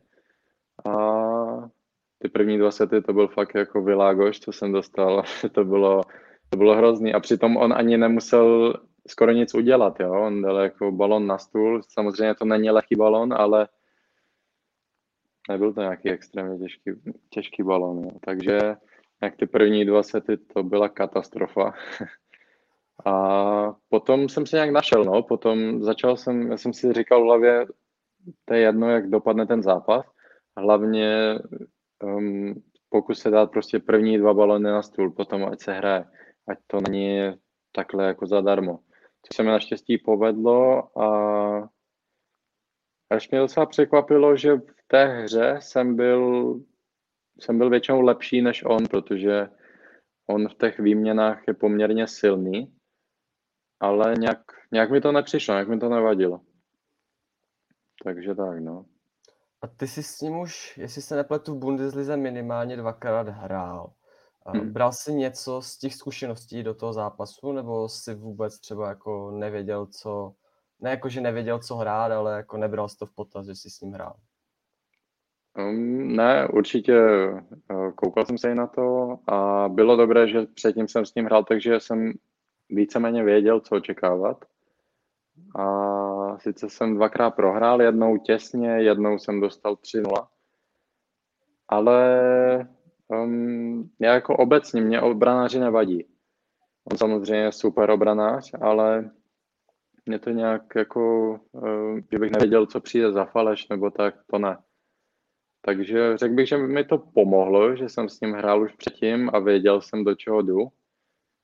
A 0.85 1.69
ty 2.17 2.29
první 2.29 2.57
dva 2.57 2.71
sety 2.71 3.01
to 3.01 3.13
byl 3.13 3.27
fakt 3.27 3.55
jako 3.55 3.81
világoš, 3.81 4.39
co 4.39 4.51
jsem 4.51 4.71
dostal, 4.71 5.23
to 5.51 5.65
bylo, 5.65 6.01
to 6.51 6.57
bylo 6.57 6.75
hrozný. 6.75 7.13
A 7.13 7.19
přitom 7.19 7.57
on 7.57 7.73
ani 7.73 7.97
nemusel 7.97 8.73
skoro 9.07 9.31
nic 9.31 9.55
udělat, 9.55 9.99
jo, 9.99 10.11
on 10.11 10.41
dal 10.41 10.57
jako 10.57 10.91
balon 10.91 11.27
na 11.27 11.37
stůl, 11.37 11.81
samozřejmě 11.89 12.35
to 12.35 12.45
není 12.45 12.69
lehký 12.69 12.95
balon, 12.95 13.33
ale 13.33 13.67
nebyl 15.49 15.73
to 15.73 15.81
nějaký 15.81 16.09
extrémně 16.09 16.59
těžký, 16.59 16.91
těžký 17.29 17.63
balon, 17.63 18.03
jo. 18.03 18.11
takže 18.25 18.59
jak 19.21 19.35
ty 19.35 19.45
první 19.45 19.85
dva 19.85 20.03
sety 20.03 20.37
to 20.37 20.63
byla 20.63 20.89
katastrofa. 20.89 21.73
A 23.05 23.75
potom 23.89 24.29
jsem 24.29 24.45
se 24.45 24.55
nějak 24.55 24.69
našel, 24.69 25.03
no, 25.03 25.23
potom 25.23 25.83
začal 25.83 26.17
jsem, 26.17 26.51
já 26.51 26.57
jsem 26.57 26.73
si 26.73 26.93
říkal 26.93 27.21
v 27.21 27.23
hlavě, 27.23 27.65
to 28.45 28.53
je 28.53 28.59
jedno, 28.59 28.89
jak 28.89 29.09
dopadne 29.09 29.47
ten 29.47 29.63
zápas, 29.63 30.05
hlavně 30.57 31.39
um, 32.03 32.63
pokus 32.89 33.19
se 33.19 33.29
dát 33.29 33.51
prostě 33.51 33.79
první 33.79 34.17
dva 34.17 34.33
balony 34.33 34.63
na 34.63 34.81
stůl, 34.81 35.11
potom 35.11 35.45
ať 35.45 35.59
se 35.59 35.73
hraje, 35.73 36.05
ať 36.51 36.57
to 36.67 36.81
není 36.81 37.31
takhle 37.71 38.05
jako 38.05 38.25
zadarmo. 38.25 38.79
Co 39.21 39.33
se 39.35 39.43
mi 39.43 39.49
naštěstí 39.49 39.97
povedlo 39.97 40.89
a 40.99 41.69
až 43.09 43.29
mě 43.29 43.39
docela 43.39 43.65
překvapilo, 43.65 44.37
že 44.37 44.55
v 44.55 44.87
té 44.87 45.05
hře 45.05 45.57
jsem 45.59 45.95
byl, 45.95 46.53
jsem 47.39 47.57
byl 47.57 47.69
většinou 47.69 48.01
lepší 48.01 48.41
než 48.41 48.63
on, 48.65 48.87
protože 48.87 49.47
on 50.29 50.49
v 50.49 50.53
těch 50.53 50.79
výměnách 50.79 51.43
je 51.47 51.53
poměrně 51.53 52.07
silný 52.07 52.73
ale 53.81 54.13
nějak, 54.19 54.41
nějak 54.71 54.91
mi 54.91 55.01
to 55.01 55.11
nepřišlo, 55.11 55.53
nějak 55.53 55.67
mi 55.67 55.79
to 55.79 55.89
nevadilo. 55.89 56.41
Takže 58.03 58.35
tak, 58.35 58.59
no. 58.59 58.85
A 59.61 59.67
ty 59.67 59.87
jsi 59.87 60.03
s 60.03 60.21
ním 60.21 60.39
už, 60.39 60.77
jestli 60.77 61.01
se 61.01 61.15
nepletu, 61.15 61.55
v 61.55 61.59
Bundeslize 61.59 62.17
minimálně 62.17 62.77
dvakrát 62.77 63.27
hrál. 63.27 63.93
Hmm. 64.45 64.73
Bral 64.73 64.91
jsi 64.91 65.13
něco 65.13 65.61
z 65.61 65.77
těch 65.77 65.95
zkušeností 65.95 66.63
do 66.63 66.73
toho 66.73 66.93
zápasu, 66.93 67.51
nebo 67.51 67.89
si 67.89 68.15
vůbec 68.15 68.59
třeba 68.59 68.89
jako 68.89 69.31
nevěděl, 69.31 69.85
co, 69.85 70.33
ne 70.79 70.89
jako, 70.89 71.09
že 71.09 71.21
nevěděl, 71.21 71.59
co 71.59 71.75
hrát, 71.75 72.11
ale 72.11 72.37
jako 72.37 72.57
nebral 72.57 72.89
jsi 72.89 72.97
to 72.97 73.05
v 73.05 73.15
potaz, 73.15 73.45
že 73.45 73.55
jsi 73.55 73.69
s 73.69 73.81
ním 73.81 73.93
hrál? 73.93 74.15
Um, 75.57 76.15
ne, 76.15 76.47
určitě 76.47 76.97
eh, 77.71 77.91
koukal 77.95 78.25
jsem 78.25 78.37
se 78.37 78.51
i 78.51 78.55
na 78.55 78.67
to 78.67 79.17
a 79.27 79.69
bylo 79.69 79.95
dobré, 79.95 80.27
že 80.27 80.45
předtím 80.45 80.87
jsem 80.87 81.05
s 81.05 81.15
ním 81.15 81.25
hrál, 81.25 81.43
takže 81.43 81.79
jsem 81.79 82.13
víceméně 82.69 83.23
věděl, 83.23 83.59
co 83.59 83.75
očekávat. 83.75 84.45
A 85.55 86.37
sice 86.39 86.69
jsem 86.69 86.95
dvakrát 86.95 87.31
prohrál, 87.31 87.81
jednou 87.81 88.17
těsně, 88.17 88.69
jednou 88.69 89.19
jsem 89.19 89.41
dostal 89.41 89.73
3-0. 89.73 90.27
Ale 91.67 92.67
um, 93.11 93.91
já 93.99 94.13
jako 94.13 94.37
obecně, 94.37 94.81
mě 94.81 95.01
obranáři 95.01 95.59
nevadí. 95.59 96.05
On 96.91 96.97
samozřejmě 96.97 97.43
je 97.43 97.51
super 97.51 97.89
obranář, 97.89 98.51
ale 98.61 99.11
mě 100.05 100.19
to 100.19 100.29
nějak 100.29 100.75
jako, 100.75 101.31
uh, 101.51 101.99
kdybych 101.99 102.31
nevěděl, 102.31 102.65
co 102.65 102.79
přijde 102.79 103.11
za 103.11 103.25
faleš, 103.25 103.67
nebo 103.69 103.89
tak, 103.91 104.15
to 104.27 104.39
ne. 104.39 104.57
Takže 105.61 106.17
řekl 106.17 106.35
bych, 106.35 106.47
že 106.47 106.57
mi 106.57 106.83
to 106.83 106.97
pomohlo, 106.97 107.75
že 107.75 107.89
jsem 107.89 108.09
s 108.09 108.21
ním 108.21 108.33
hrál 108.33 108.61
už 108.61 108.73
předtím 108.73 109.29
a 109.33 109.39
věděl 109.39 109.81
jsem, 109.81 110.03
do 110.03 110.15
čeho 110.15 110.41
jdu 110.41 110.71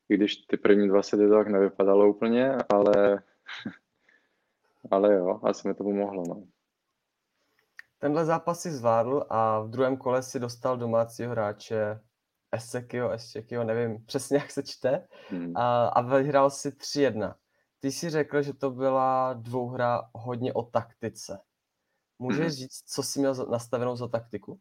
i 0.09 0.15
když 0.15 0.35
ty 0.35 0.57
první 0.57 0.87
dva 0.87 1.03
sety 1.03 1.29
tak 1.29 1.47
nevypadalo 1.47 2.09
úplně, 2.09 2.51
ale, 2.69 3.23
ale 4.91 5.13
jo, 5.13 5.39
asi 5.43 5.67
mi 5.67 5.73
to 5.73 5.83
pomohlo. 5.83 6.23
No. 6.27 6.43
Tenhle 7.99 8.25
zápas 8.25 8.61
si 8.61 8.71
zvládl 8.71 9.25
a 9.29 9.59
v 9.59 9.69
druhém 9.69 9.97
kole 9.97 10.23
si 10.23 10.39
dostal 10.39 10.77
domácího 10.77 11.31
hráče 11.31 11.99
Esekio, 12.51 13.09
Esekio, 13.09 13.63
nevím 13.63 14.05
přesně, 14.05 14.37
jak 14.37 14.51
se 14.51 14.63
čte, 14.63 15.07
hmm. 15.29 15.57
a, 15.57 15.87
a 15.87 16.01
vyhrál 16.01 16.49
si 16.49 16.69
3-1. 16.69 17.35
Ty 17.79 17.91
si 17.91 18.09
řekl, 18.09 18.41
že 18.41 18.53
to 18.53 18.71
byla 18.71 19.33
dvouhra 19.33 20.09
hodně 20.13 20.53
o 20.53 20.63
taktice. 20.63 21.39
Můžeš 22.19 22.39
hmm. 22.39 22.49
říct, 22.49 22.83
co 22.85 23.03
jsi 23.03 23.19
měl 23.19 23.33
nastavenou 23.35 23.95
za 23.95 24.07
taktiku? 24.07 24.59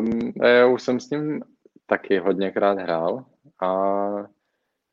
Um, 0.00 0.32
já 0.44 0.66
už 0.66 0.82
jsem 0.82 1.00
s 1.00 1.10
ním 1.10 1.42
taky 1.86 2.18
hodněkrát 2.18 2.78
hrál 2.78 3.24
a 3.62 3.74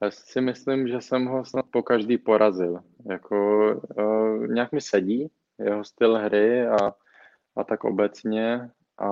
já 0.04 0.12
si 0.12 0.42
myslím, 0.42 0.88
že 0.88 1.02
jsem 1.02 1.26
ho 1.26 1.46
snad 1.46 1.66
po 1.72 1.84
každý 1.84 2.18
porazil. 2.18 2.84
Jako, 3.10 3.66
uh, 3.98 4.48
nějak 4.48 4.72
mi 4.72 4.82
sedí 4.82 5.32
jeho 5.60 5.84
styl 5.84 6.18
hry 6.18 6.68
a, 6.68 6.94
a 7.58 7.64
tak 7.64 7.84
obecně 7.84 8.70
a 9.00 9.10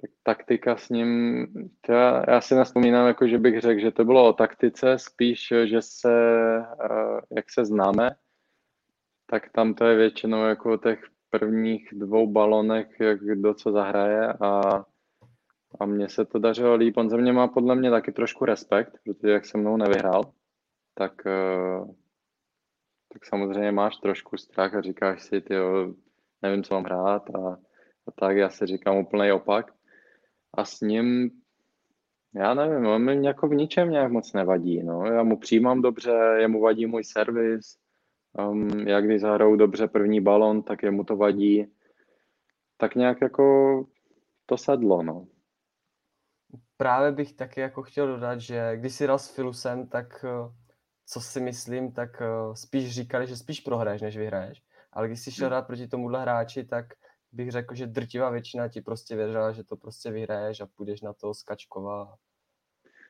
tak 0.00 0.10
taktika 0.22 0.76
s 0.76 0.88
ním, 0.88 1.46
já, 1.88 2.24
já 2.28 2.40
si 2.40 2.54
nespomínám, 2.54 3.06
jako 3.06 3.26
že 3.26 3.38
bych 3.38 3.60
řekl, 3.60 3.80
že 3.80 3.90
to 3.90 4.04
bylo 4.04 4.28
o 4.28 4.32
taktice, 4.32 4.98
spíš, 4.98 5.52
že 5.64 5.82
se, 5.82 6.12
uh, 6.90 7.20
jak 7.36 7.50
se 7.50 7.64
známe, 7.64 8.10
tak 9.26 9.52
tam 9.52 9.74
to 9.74 9.84
je 9.84 9.96
většinou 9.96 10.44
jako 10.44 10.72
o 10.72 10.76
těch 10.76 11.04
prvních 11.30 11.88
dvou 11.92 12.32
balonech, 12.32 13.00
jak 13.00 13.20
kdo 13.20 13.54
co 13.54 13.72
zahraje 13.72 14.32
a 14.32 14.84
a 15.80 15.86
mně 15.86 16.08
se 16.08 16.24
to 16.24 16.38
dařilo 16.38 16.74
líp. 16.74 16.96
On 16.96 17.10
ze 17.10 17.16
mě 17.16 17.32
má 17.32 17.48
podle 17.48 17.74
mě 17.74 17.90
taky 17.90 18.12
trošku 18.12 18.44
respekt, 18.44 18.92
protože 19.04 19.32
jak 19.32 19.46
se 19.46 19.58
mnou 19.58 19.76
nevyhrál, 19.76 20.32
tak, 20.94 21.26
eh, 21.26 21.84
tak 23.12 23.26
samozřejmě 23.26 23.72
máš 23.72 23.96
trošku 23.96 24.36
strach 24.36 24.74
a 24.74 24.80
říkáš 24.80 25.22
si, 25.22 25.40
ty 25.40 25.54
nevím, 26.42 26.62
co 26.62 26.74
mám 26.74 26.84
hrát 26.84 27.30
a, 27.30 27.58
a 28.06 28.10
tak. 28.18 28.36
Já 28.36 28.48
si 28.48 28.66
říkám 28.66 28.96
úplný 28.96 29.32
opak. 29.32 29.72
A 30.54 30.64
s 30.64 30.80
ním, 30.80 31.30
já 32.34 32.54
nevím, 32.54 32.86
on 32.86 33.04
mi 33.04 33.26
jako 33.26 33.48
v 33.48 33.54
ničem 33.54 33.90
nějak 33.90 34.12
moc 34.12 34.32
nevadí. 34.32 34.82
No. 34.82 35.06
Já 35.06 35.22
mu 35.22 35.36
přijímám 35.36 35.82
dobře, 35.82 36.12
jemu 36.38 36.60
vadí 36.60 36.86
můj 36.86 37.04
servis. 37.04 37.76
Um, 38.38 38.88
já 38.88 39.00
když 39.00 39.20
zahraju 39.20 39.56
dobře 39.56 39.88
první 39.88 40.20
balon, 40.20 40.62
tak 40.62 40.82
jemu 40.82 41.04
to 41.04 41.16
vadí. 41.16 41.66
Tak 42.76 42.94
nějak 42.94 43.20
jako 43.20 43.86
to 44.46 44.56
sedlo, 44.56 45.02
no 45.02 45.26
právě 46.82 47.12
bych 47.12 47.32
taky 47.32 47.60
jako 47.60 47.82
chtěl 47.82 48.06
dodat, 48.06 48.40
že 48.40 48.76
když 48.76 48.94
si 48.94 49.04
hrál 49.04 49.18
s 49.18 49.34
Filusem, 49.34 49.86
tak 49.86 50.24
eh, 50.24 50.52
co 51.12 51.20
si 51.20 51.40
myslím, 51.40 51.92
tak 51.92 52.22
eh, 52.22 52.56
spíš 52.56 52.90
říkali, 52.90 53.26
že 53.26 53.36
spíš 53.36 53.60
prohraješ, 53.60 54.02
než 54.02 54.16
vyhraješ. 54.16 54.62
Ale 54.92 55.08
když 55.08 55.20
si 55.20 55.32
šel 55.32 55.46
hrát 55.46 55.66
proti 55.66 55.88
tomuhle 55.88 56.22
hráči, 56.22 56.64
tak 56.64 56.86
bych 57.32 57.50
řekl, 57.50 57.74
že 57.74 57.86
drtivá 57.86 58.30
většina 58.30 58.68
ti 58.68 58.80
prostě 58.80 59.16
věřila, 59.16 59.52
že 59.52 59.64
to 59.64 59.76
prostě 59.76 60.10
vyhraješ 60.10 60.60
a 60.60 60.66
půjdeš 60.76 61.00
na 61.00 61.12
to 61.12 61.34
skačkova. 61.34 62.14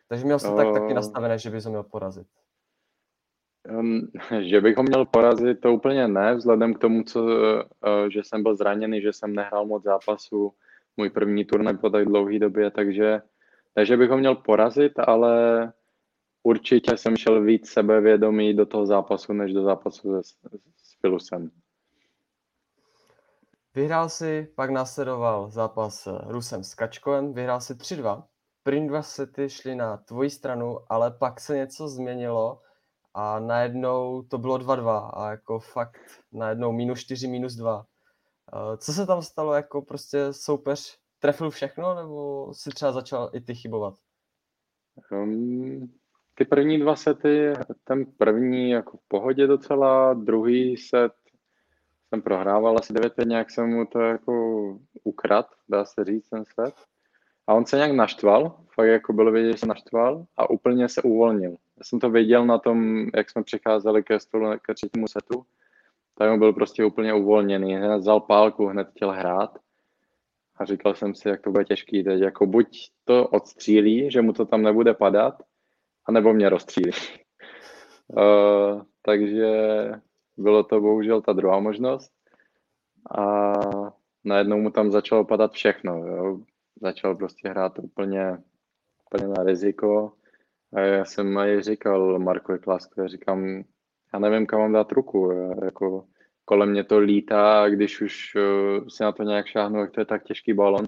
Takže 0.08 0.24
měl 0.24 0.38
jsem 0.38 0.50
uh... 0.50 0.56
tak 0.56 0.72
taky 0.72 0.94
nastavené, 0.94 1.38
že 1.38 1.50
bys 1.50 1.64
ho 1.64 1.70
měl 1.70 1.82
porazit. 1.82 2.26
Um, 3.68 4.10
že 4.40 4.60
bych 4.60 4.76
ho 4.76 4.82
měl 4.82 5.06
porazit, 5.06 5.60
to 5.60 5.72
úplně 5.72 6.08
ne, 6.08 6.34
vzhledem 6.34 6.74
k 6.74 6.78
tomu, 6.78 7.02
co, 7.02 7.24
uh, 7.24 7.60
že 8.12 8.20
jsem 8.24 8.42
byl 8.42 8.56
zraněný, 8.56 9.02
že 9.02 9.12
jsem 9.12 9.34
nehrál 9.34 9.66
moc 9.66 9.82
zápasů, 9.82 10.52
můj 10.96 11.10
první 11.10 11.44
turnaj 11.44 11.76
po 11.76 11.90
tak 11.90 12.04
dlouhé 12.04 12.38
době, 12.38 12.70
takže 12.70 13.22
ne, 13.76 13.86
že 13.86 13.96
bych 13.96 14.10
ho 14.10 14.18
měl 14.18 14.34
porazit, 14.34 14.92
ale 14.98 15.72
určitě 16.42 16.96
jsem 16.96 17.16
šel 17.16 17.42
víc 17.42 17.68
sebevědomý 17.68 18.54
do 18.54 18.66
toho 18.66 18.86
zápasu, 18.86 19.32
než 19.32 19.52
do 19.52 19.62
zápasu 19.62 20.22
s, 20.22 20.36
s 20.76 21.00
Filusem. 21.00 21.50
Vyhrál 23.74 24.08
si, 24.08 24.52
pak 24.54 24.70
následoval 24.70 25.50
zápas 25.50 26.02
s 26.02 26.20
Rusem 26.26 26.64
s 26.64 26.74
Kačkovem, 26.74 27.32
vyhrál 27.32 27.60
si 27.60 27.74
3-2. 27.74 28.24
První 28.62 28.88
dva 28.88 29.02
sety 29.02 29.50
šly 29.50 29.74
na 29.74 29.96
tvoji 29.96 30.30
stranu, 30.30 30.78
ale 30.88 31.10
pak 31.10 31.40
se 31.40 31.56
něco 31.56 31.88
změnilo 31.88 32.60
a 33.14 33.38
najednou 33.38 34.22
to 34.22 34.38
bylo 34.38 34.58
2-2 34.58 35.10
a 35.14 35.30
jako 35.30 35.58
fakt 35.58 36.00
najednou 36.32 36.72
minus 36.72 37.00
4, 37.00 37.28
minus 37.28 37.54
2. 37.54 37.86
Eh, 38.52 38.76
co 38.76 38.92
se 38.92 39.06
tam 39.06 39.22
stalo, 39.22 39.54
jako 39.54 39.82
prostě 39.82 40.32
soupeř 40.32 40.98
trefil 41.18 41.50
všechno, 41.50 41.94
nebo 41.94 42.48
si 42.54 42.70
třeba 42.70 42.92
začal 42.92 43.30
i 43.32 43.40
ty 43.40 43.54
chybovat? 43.54 43.94
Um, 45.12 45.92
ty 46.42 46.46
první 46.46 46.78
dva 46.78 46.96
sety, 46.96 47.52
ten 47.84 48.06
první 48.18 48.70
jako 48.70 48.96
v 48.96 49.08
pohodě 49.08 49.46
docela, 49.46 50.14
druhý 50.14 50.76
set 50.76 51.12
jsem 52.08 52.22
prohrával 52.22 52.78
asi 52.78 52.92
9 52.92 53.12
nějak 53.24 53.50
jsem 53.50 53.70
mu 53.70 53.86
to 53.86 54.00
jako 54.00 54.32
ukrad, 55.04 55.46
dá 55.68 55.84
se 55.84 56.04
říct 56.04 56.28
ten 56.28 56.44
set. 56.44 56.74
A 57.46 57.54
on 57.54 57.66
se 57.66 57.76
nějak 57.76 57.92
naštval, 57.92 58.56
fakt 58.74 58.86
jako 58.86 59.12
bylo 59.12 59.32
vidět, 59.32 59.52
že 59.52 59.58
se 59.58 59.66
naštval 59.66 60.24
a 60.36 60.50
úplně 60.50 60.88
se 60.88 61.02
uvolnil. 61.02 61.50
Já 61.50 61.84
jsem 61.84 62.00
to 62.00 62.10
viděl 62.10 62.46
na 62.46 62.58
tom, 62.58 63.06
jak 63.14 63.30
jsme 63.30 63.42
přicházeli 63.42 64.02
ke 64.02 64.20
stolu, 64.20 64.46
ke 64.66 64.74
třetímu 64.74 65.08
setu, 65.08 65.44
tak 66.18 66.32
on 66.32 66.38
byl 66.38 66.52
prostě 66.52 66.84
úplně 66.84 67.14
uvolněný, 67.14 67.74
hned 67.74 67.98
vzal 67.98 68.20
pálku, 68.20 68.66
hned 68.66 68.88
chtěl 68.90 69.10
hrát 69.10 69.58
a 70.56 70.64
říkal 70.64 70.94
jsem 70.94 71.14
si, 71.14 71.28
jak 71.28 71.40
to 71.40 71.50
bude 71.50 71.64
těžký 71.64 72.04
teď, 72.04 72.20
jako 72.20 72.46
buď 72.46 72.90
to 73.04 73.28
odstřílí, 73.28 74.10
že 74.10 74.22
mu 74.22 74.32
to 74.32 74.46
tam 74.46 74.62
nebude 74.62 74.94
padat, 74.94 75.42
anebo 76.04 76.32
mě 76.32 76.48
rozstřílí. 76.48 76.92
uh, 78.06 78.82
takže 79.02 79.50
bylo 80.36 80.62
to 80.62 80.80
bohužel 80.80 81.20
ta 81.22 81.32
druhá 81.32 81.60
možnost 81.60 82.12
a 83.10 83.52
najednou 84.24 84.58
mu 84.58 84.70
tam 84.70 84.90
začalo 84.90 85.24
padat 85.24 85.52
všechno. 85.52 86.06
Jo. 86.06 86.40
Začal 86.80 87.14
prostě 87.14 87.48
hrát 87.48 87.78
úplně, 87.78 88.38
úplně 89.06 89.28
na 89.28 89.44
riziko. 89.44 90.12
A 90.72 90.80
já 90.80 91.04
jsem 91.04 91.38
i 91.38 91.62
říkal 91.62 92.18
Markovi 92.18 92.58
Klaskovi, 92.58 93.08
říkám, 93.08 93.64
já 94.14 94.18
nevím, 94.18 94.46
kam 94.46 94.60
mám 94.60 94.72
dát 94.72 94.92
ruku. 94.92 95.30
Já, 95.30 95.64
jako, 95.64 96.06
kolem 96.44 96.70
mě 96.70 96.84
to 96.84 96.98
lítá, 96.98 97.68
když 97.68 98.00
už 98.00 98.34
uh, 98.34 98.88
si 98.88 99.02
na 99.02 99.12
to 99.12 99.22
nějak 99.22 99.46
šáhnu, 99.46 99.80
jak 99.80 99.90
to 99.90 100.00
je 100.00 100.04
tak 100.04 100.24
těžký 100.24 100.52
balon. 100.52 100.86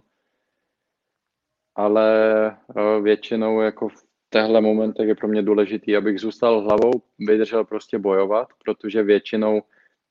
Ale 1.74 2.56
uh, 2.76 3.04
většinou 3.04 3.60
jako 3.60 3.88
v 3.88 4.03
téhle 4.34 4.60
momentech 4.60 5.08
je 5.08 5.14
pro 5.14 5.28
mě 5.28 5.42
důležitý, 5.42 5.96
abych 5.96 6.20
zůstal 6.20 6.60
hlavou, 6.60 6.92
vydržel 7.18 7.64
prostě 7.64 7.98
bojovat, 7.98 8.48
protože 8.64 9.02
většinou 9.02 9.62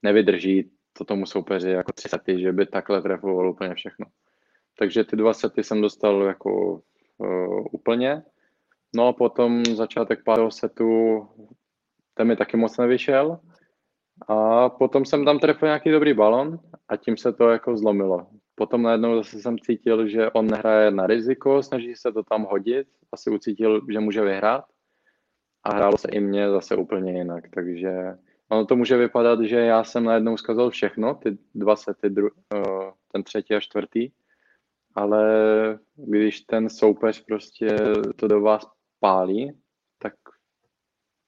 nevydrží 0.04 0.72
to 0.94 1.06
tomu 1.06 1.26
soupeři 1.26 1.70
jako 1.70 1.92
tři 1.92 2.10
sety, 2.10 2.42
že 2.42 2.52
by 2.52 2.66
takhle 2.66 3.02
trefoval 3.02 3.50
úplně 3.50 3.76
všechno. 3.76 4.06
Takže 4.80 5.04
ty 5.04 5.16
dva 5.16 5.34
sety 5.34 5.64
jsem 5.64 5.82
dostal 5.82 6.22
jako 6.22 6.82
uh, 7.18 7.66
úplně. 7.72 8.24
No 8.96 9.08
a 9.08 9.14
potom 9.14 9.66
začátek 9.66 10.24
pátého 10.24 10.52
setu, 10.52 11.28
ten 12.14 12.28
mi 12.28 12.36
taky 12.36 12.58
moc 12.58 12.78
nevyšel. 12.78 13.40
A 14.28 14.70
potom 14.70 15.06
jsem 15.06 15.26
tam 15.26 15.40
trefil 15.40 15.68
nějaký 15.68 15.92
dobrý 15.92 16.14
balon 16.14 16.60
a 16.88 16.96
tím 16.98 17.18
se 17.18 17.34
to 17.34 17.50
jako 17.50 17.78
zlomilo. 17.78 18.28
Potom 18.56 18.82
najednou 18.82 19.16
zase 19.16 19.40
jsem 19.40 19.60
cítil, 19.60 20.08
že 20.08 20.32
on 20.32 20.48
nehraje 20.48 20.92
na 20.92 21.08
riziko, 21.08 21.64
snaží 21.64 21.96
se 21.96 22.12
to 22.12 22.24
tam 22.24 22.44
hodit, 22.44 22.88
asi 23.12 23.30
ucítil, 23.30 23.82
že 23.92 24.00
může 24.00 24.22
vyhrát 24.22 24.66
a 25.64 25.76
hrálo 25.76 25.98
se 25.98 26.08
i 26.12 26.20
mně 26.20 26.50
zase 26.50 26.76
úplně 26.76 27.18
jinak, 27.18 27.44
takže 27.50 28.18
ono 28.50 28.66
to 28.66 28.76
může 28.76 28.98
vypadat, 28.98 29.42
že 29.42 29.60
já 29.60 29.84
jsem 29.84 30.04
najednou 30.04 30.38
zkazil 30.38 30.70
všechno, 30.70 31.16
ty 31.16 31.38
dva 31.56 31.76
sety, 31.76 32.10
dru, 32.10 32.30
uh, 32.54 32.92
ten 33.12 33.24
třetí 33.24 33.56
a 33.56 33.60
čtvrtý, 33.60 34.10
ale 34.96 35.24
když 35.96 36.42
ten 36.42 36.70
soupeř 36.70 37.26
prostě 37.26 37.78
to 38.16 38.28
do 38.28 38.42
vás 38.42 38.68
pálí, 39.00 39.60
tak 39.98 40.14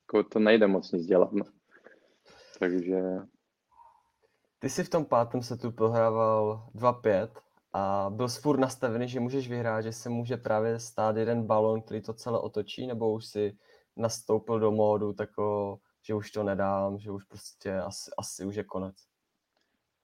jako 0.01 0.29
to 0.29 0.39
nejde 0.39 0.67
moc 0.67 0.91
nic 0.91 1.05
dělat. 1.05 1.31
No. 1.31 1.45
Takže 2.59 3.01
ty 4.65 4.69
jsi 4.69 4.83
v 4.83 4.89
tom 4.89 5.05
pátém 5.05 5.41
setu 5.41 5.71
prohrával 5.71 6.65
2-5 6.75 7.27
a 7.73 8.09
byl 8.09 8.27
furt 8.27 8.59
nastavený, 8.59 9.07
že 9.07 9.19
můžeš 9.19 9.49
vyhrát, 9.49 9.83
že 9.83 9.91
se 9.91 10.09
může 10.09 10.37
právě 10.37 10.79
stát 10.79 11.17
jeden 11.17 11.43
balon, 11.43 11.81
který 11.81 12.01
to 12.01 12.13
celé 12.13 12.39
otočí, 12.39 12.87
nebo 12.87 13.13
už 13.13 13.25
si 13.25 13.57
nastoupil 13.95 14.59
do 14.59 14.71
módu 14.71 15.13
tako, 15.13 15.77
že 16.01 16.13
už 16.13 16.31
to 16.31 16.43
nedám, 16.43 16.97
že 16.97 17.11
už 17.11 17.23
prostě 17.23 17.73
asi, 17.73 18.11
asi 18.17 18.45
už 18.45 18.55
je 18.55 18.63
konec? 18.63 18.95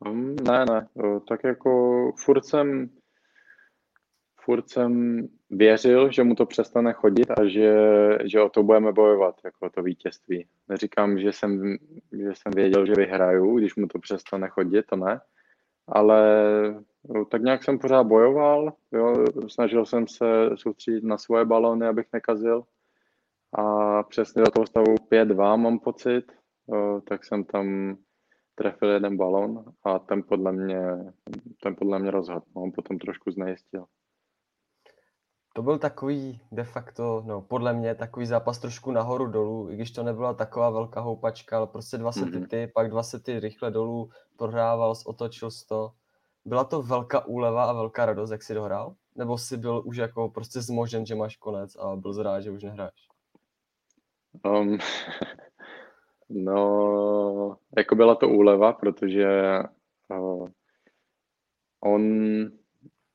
Um, 0.06 0.36
ne, 0.36 0.66
ne, 0.66 0.88
tak 1.28 1.44
jako 1.44 2.12
furt 2.26 2.46
jsem 2.46 2.90
furt 4.44 4.70
jsem 4.70 5.22
věřil, 5.50 6.12
že 6.12 6.24
mu 6.24 6.36
to 6.36 6.46
přestane 6.46 6.94
chodit 6.94 7.32
a 7.32 7.46
že, 7.46 7.74
že 8.24 8.42
o 8.42 8.50
to 8.50 8.64
budeme 8.64 8.92
bojovat, 8.92 9.36
jako 9.46 9.70
to 9.70 9.84
vítězství. 9.84 10.46
Neříkám, 10.70 11.20
že 11.20 11.32
jsem, 11.32 11.78
že 12.12 12.30
jsem 12.34 12.52
věděl, 12.56 12.86
že 12.86 12.94
vyhraju, 12.94 13.60
když 13.60 13.76
mu 13.76 13.88
to 13.88 14.00
přestane 14.00 14.50
chodit, 14.50 14.86
to 14.86 14.96
ne. 14.96 15.22
Ale 15.88 16.22
no, 17.10 17.26
tak 17.26 17.42
nějak 17.42 17.64
jsem 17.64 17.80
pořád 17.80 18.04
bojoval, 18.04 18.74
jo, 18.92 19.26
snažil 19.48 19.86
jsem 19.86 20.08
se 20.08 20.50
soustředit 20.56 21.04
na 21.04 21.18
svoje 21.18 21.46
balony, 21.46 21.88
abych 21.88 22.08
nekazil. 22.14 22.64
A 23.54 24.04
přesně 24.04 24.44
do 24.44 24.52
toho 24.52 24.66
stavu 24.66 24.96
5-2 25.12 25.58
mám 25.58 25.80
pocit, 25.80 26.32
jo, 26.68 27.02
tak 27.08 27.26
jsem 27.26 27.44
tam 27.44 27.98
trefil 28.56 28.90
jeden 28.90 29.18
balon 29.18 29.64
a 29.84 30.00
ten 30.00 30.24
podle 30.24 30.52
mě, 30.52 30.82
ten 31.64 31.76
podle 31.76 32.00
mě 32.00 32.12
rozhodl. 32.12 32.46
On 32.54 32.72
potom 32.72 33.00
trošku 33.00 33.32
znejistil. 33.32 33.86
To 35.54 35.62
byl 35.62 35.78
takový 35.78 36.40
de 36.52 36.64
facto, 36.64 37.24
no 37.26 37.42
podle 37.42 37.74
mě 37.74 37.96
takový 37.96 38.26
zápas 38.26 38.60
trošku 38.60 38.92
nahoru 38.92 39.28
dolů, 39.28 39.70
i 39.72 39.76
když 39.76 39.92
to 39.92 40.04
nebyla 40.04 40.34
taková 40.34 40.70
velká 40.70 41.00
houpačka, 41.00 41.58
ale 41.58 41.68
prostě 41.68 41.98
dva 41.98 42.12
sety 42.12 42.32
mm-hmm. 42.32 42.48
ty, 42.48 42.68
pak 42.68 42.90
dva 42.90 43.04
sety 43.04 43.40
rychle 43.40 43.72
dolů, 43.72 44.10
prohrával, 44.38 44.94
otočil 45.06 45.50
to. 45.68 45.92
Byla 46.46 46.64
to 46.64 46.82
velká 46.82 47.26
úleva 47.26 47.66
a 47.66 47.74
velká 47.74 48.06
radost, 48.06 48.32
jak 48.32 48.44
jsi 48.44 48.54
dohrál? 48.54 48.96
Nebo 49.16 49.38
jsi 49.38 49.58
byl 49.58 49.82
už 49.86 49.98
jako 49.98 50.30
prostě 50.30 50.62
zmožen, 50.62 51.06
že 51.06 51.16
máš 51.16 51.36
konec 51.36 51.76
a 51.76 51.96
byl 51.96 52.14
zrád, 52.14 52.44
že 52.44 52.52
už 52.52 52.64
nehráš? 52.64 53.08
Um, 54.46 54.78
no, 56.30 57.58
jako 57.78 57.96
byla 57.96 58.16
to 58.16 58.30
úleva, 58.30 58.74
protože 58.74 59.60
uh, 60.10 60.50
on 61.82 62.02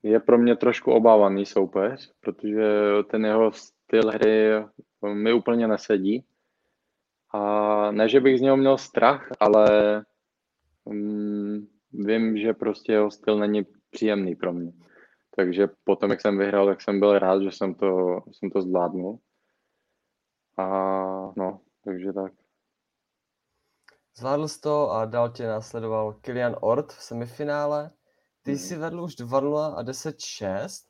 je 0.06 0.20
pro 0.20 0.38
mě 0.38 0.56
trošku 0.56 0.92
obávaný 0.92 1.46
soupeř, 1.46 2.12
protože 2.20 2.68
ten 3.10 3.24
jeho 3.24 3.52
styl 3.52 4.10
hry 4.10 4.50
mi 5.14 5.32
úplně 5.32 5.68
nesedí. 5.68 6.24
A 7.34 7.90
ne, 7.90 8.08
že 8.08 8.20
bych 8.20 8.38
z 8.38 8.42
něho 8.42 8.56
měl 8.56 8.78
strach, 8.78 9.28
ale 9.40 10.04
um, 10.84 11.68
vím, 11.92 12.38
že 12.38 12.52
prostě 12.52 12.92
jeho 12.92 13.10
styl 13.10 13.38
není 13.38 13.66
příjemný 13.90 14.36
pro 14.36 14.52
mě. 14.52 14.72
Takže 15.36 15.68
potom, 15.84 16.10
jak 16.10 16.20
jsem 16.20 16.38
vyhrál, 16.38 16.66
tak 16.66 16.82
jsem 16.82 17.00
byl 17.00 17.18
rád, 17.18 17.42
že 17.42 17.50
jsem 17.50 17.74
to, 17.74 18.20
jsem 18.32 18.50
to 18.50 18.62
zvládnul. 18.62 19.18
A 20.58 20.66
no, 21.36 21.60
takže 21.84 22.12
tak. 22.12 22.32
Zvládl 24.16 24.48
jsi 24.48 24.60
to 24.60 24.90
a 24.90 25.04
dál 25.04 25.30
tě 25.30 25.46
následoval 25.46 26.12
Kilian 26.12 26.56
Ort 26.60 26.92
v 26.92 27.02
semifinále. 27.02 27.90
Ty 28.46 28.52
hmm. 28.52 28.58
jsi 28.58 28.76
vedl 28.76 29.00
už 29.00 29.18
2-0 29.18 29.74
a 29.74 29.82
10-6, 29.82 30.86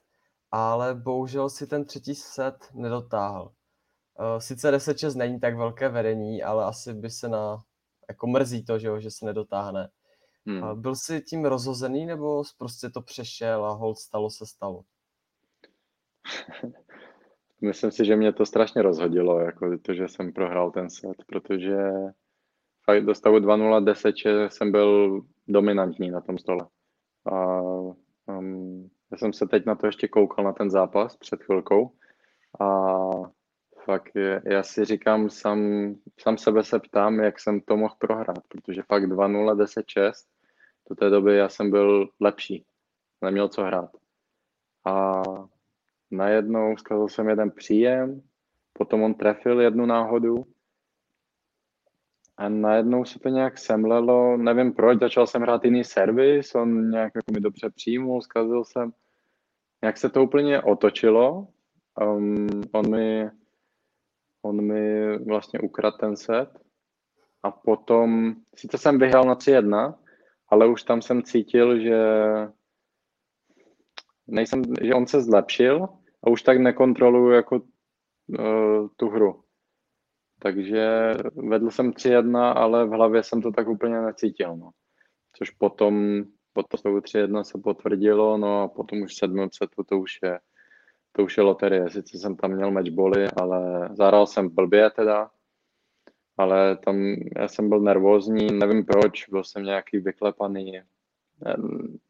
ale 0.50 0.94
bohužel 0.94 1.50
si 1.50 1.66
ten 1.66 1.84
třetí 1.84 2.14
set 2.14 2.54
nedotáhl. 2.74 3.44
Uh, 3.44 4.38
sice 4.38 4.76
10-6 4.76 5.16
není 5.16 5.40
tak 5.40 5.56
velké 5.56 5.88
vedení, 5.88 6.42
ale 6.42 6.64
asi 6.64 6.94
by 6.94 7.10
se 7.10 7.28
na, 7.28 7.62
jako 8.08 8.26
mrzí 8.26 8.64
to, 8.64 8.78
že, 8.78 8.86
jo, 8.86 9.00
že 9.00 9.10
se 9.10 9.26
nedotáhne. 9.26 9.88
Hmm. 10.46 10.62
Uh, 10.62 10.74
byl 10.74 10.94
jsi 10.94 11.20
tím 11.20 11.44
rozhozený, 11.44 12.06
nebo 12.06 12.42
prostě 12.58 12.90
to 12.90 13.02
přešel 13.02 13.64
a 13.64 13.72
hold 13.72 13.98
stalo 13.98 14.30
se 14.30 14.46
stalo? 14.46 14.82
Myslím 17.60 17.90
si, 17.90 18.04
že 18.04 18.16
mě 18.16 18.32
to 18.32 18.46
strašně 18.46 18.82
rozhodilo, 18.82 19.40
jako 19.40 19.78
to, 19.82 19.94
že 19.94 20.08
jsem 20.08 20.32
prohrál 20.32 20.70
ten 20.70 20.90
set, 20.90 21.16
protože 21.26 21.76
fakt 22.84 23.04
do 23.04 23.14
stavu 23.14 23.36
2-0 23.36 23.84
10 23.84 24.14
jsem 24.48 24.72
byl 24.72 25.20
dominantní 25.48 26.10
na 26.10 26.20
tom 26.20 26.38
stole. 26.38 26.66
A 27.26 27.60
um, 28.26 28.90
já 29.12 29.18
jsem 29.18 29.32
se 29.32 29.46
teď 29.46 29.66
na 29.66 29.74
to 29.74 29.86
ještě 29.86 30.08
koukal 30.08 30.44
na 30.44 30.52
ten 30.52 30.70
zápas 30.70 31.16
před 31.16 31.42
chvilkou 31.42 31.92
a 32.60 32.88
fakt, 33.84 34.12
já 34.44 34.62
si 34.62 34.84
říkám, 34.84 35.30
sám, 35.30 35.94
sám 36.20 36.38
sebe 36.38 36.64
se 36.64 36.78
ptám, 36.78 37.20
jak 37.20 37.40
jsem 37.40 37.60
to 37.60 37.76
mohl 37.76 37.94
prohrát, 37.98 38.48
protože 38.48 38.82
fakt 38.82 39.04
2-0, 39.04 39.56
10-6, 39.56 40.12
do 40.88 40.94
té 40.94 41.10
doby 41.10 41.36
já 41.36 41.48
jsem 41.48 41.70
byl 41.70 42.08
lepší, 42.20 42.64
neměl 43.22 43.48
co 43.48 43.62
hrát. 43.62 43.90
A 44.84 45.22
najednou 46.10 46.76
zkazil 46.76 47.08
jsem 47.08 47.28
jeden 47.28 47.50
příjem, 47.50 48.22
potom 48.72 49.02
on 49.02 49.14
trefil 49.14 49.60
jednu 49.60 49.86
náhodu 49.86 50.46
a 52.36 52.48
najednou 52.48 53.04
se 53.04 53.18
to 53.18 53.28
nějak 53.28 53.58
semlelo, 53.58 54.36
nevím 54.36 54.72
proč, 54.72 54.98
začal 55.00 55.26
jsem 55.26 55.42
hrát 55.42 55.64
jiný 55.64 55.84
servis, 55.84 56.54
on 56.54 56.90
nějak 56.90 57.12
jako 57.14 57.32
mi 57.32 57.40
dobře 57.40 57.70
přijmul, 57.70 58.22
zkazil 58.22 58.64
jsem. 58.64 58.92
Nějak 59.82 59.96
se 59.96 60.08
to 60.08 60.22
úplně 60.22 60.62
otočilo, 60.62 61.48
um, 62.00 62.48
on 62.72 62.90
mi 62.90 63.30
on 64.46 64.60
mi 64.62 65.16
vlastně 65.18 65.60
ukradl 65.60 65.96
ten 65.96 66.16
set 66.16 66.50
a 67.42 67.50
potom, 67.50 68.34
sice 68.54 68.78
jsem 68.78 68.98
vyhrál 68.98 69.24
na 69.24 69.34
3-1, 69.34 69.94
ale 70.48 70.68
už 70.68 70.82
tam 70.82 71.02
jsem 71.02 71.22
cítil, 71.22 71.80
že 71.80 71.98
nejsem, 74.26 74.62
že 74.82 74.94
on 74.94 75.06
se 75.06 75.22
zlepšil 75.22 75.88
a 76.24 76.30
už 76.30 76.42
tak 76.42 76.58
nekontroluju 76.58 77.30
jako 77.30 77.56
uh, 77.56 78.88
tu 78.96 79.08
hru. 79.08 79.42
Takže 80.38 81.14
vedl 81.50 81.70
jsem 81.70 81.90
3-1, 81.90 82.52
ale 82.56 82.86
v 82.86 82.90
hlavě 82.90 83.22
jsem 83.22 83.42
to 83.42 83.52
tak 83.52 83.68
úplně 83.68 84.00
necítil. 84.00 84.56
No. 84.56 84.70
Což 85.32 85.50
potom, 85.50 86.24
potom 86.52 87.00
3-1 87.00 87.42
se 87.42 87.58
potvrdilo, 87.58 88.38
no 88.38 88.62
a 88.62 88.68
potom 88.68 89.02
už 89.02 89.12
v 89.12 89.18
sedmém 89.18 89.48
setu 89.52 89.82
to 89.82 89.98
už 89.98 90.18
je 90.22 90.38
to 91.16 91.24
už 91.24 91.36
je 91.36 91.42
loterie. 91.42 91.90
Sice 91.90 92.18
jsem 92.18 92.36
tam 92.36 92.52
měl 92.52 92.70
matchboly, 92.70 93.28
ale 93.36 93.88
zahrál 93.92 94.26
jsem 94.26 94.48
blbě 94.48 94.90
teda, 94.90 95.30
ale 96.36 96.76
tam 96.76 96.96
já 97.36 97.48
jsem 97.48 97.68
byl 97.68 97.80
nervózní, 97.80 98.46
nevím 98.46 98.84
proč, 98.84 99.28
byl 99.28 99.44
jsem 99.44 99.62
nějaký 99.62 99.98
vyklepaný, 99.98 100.80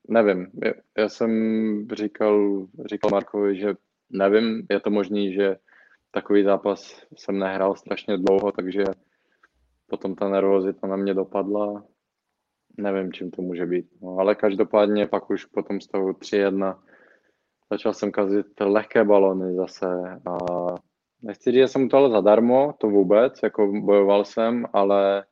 nevím, 0.08 0.50
já 0.98 1.08
jsem 1.08 1.30
říkal, 1.92 2.66
říkal 2.86 3.10
Markovi, 3.10 3.56
že 3.56 3.74
nevím, 4.10 4.66
je 4.70 4.80
to 4.80 4.90
možný, 4.90 5.32
že 5.32 5.56
takový 6.10 6.44
zápas 6.44 7.02
jsem 7.16 7.38
nehrál 7.38 7.76
strašně 7.76 8.18
dlouho, 8.18 8.52
takže 8.52 8.84
potom 9.86 10.14
ta 10.14 10.28
nervozita 10.28 10.86
na 10.86 10.96
mě 10.96 11.14
dopadla. 11.14 11.84
Nevím, 12.78 13.12
čím 13.12 13.30
to 13.30 13.42
může 13.42 13.66
být. 13.66 13.86
No, 14.02 14.16
ale 14.18 14.34
každopádně 14.34 15.06
pak 15.06 15.30
už 15.30 15.44
potom 15.44 15.80
z 15.80 15.86
toho 15.86 16.12
3-1 16.12 16.76
Začal 17.70 17.94
jsem 17.94 18.12
kazit 18.12 18.60
lehké 18.60 19.04
balony 19.04 19.54
zase 19.54 19.86
a 20.26 20.36
nechci 21.22 21.50
říct, 21.50 21.60
že 21.60 21.68
jsem 21.68 21.88
to 21.88 21.96
ale 21.96 22.10
zadarmo, 22.10 22.74
to 22.78 22.86
vůbec, 22.86 23.42
jako 23.42 23.66
bojoval 23.66 24.24
jsem, 24.24 24.66
ale 24.72 25.24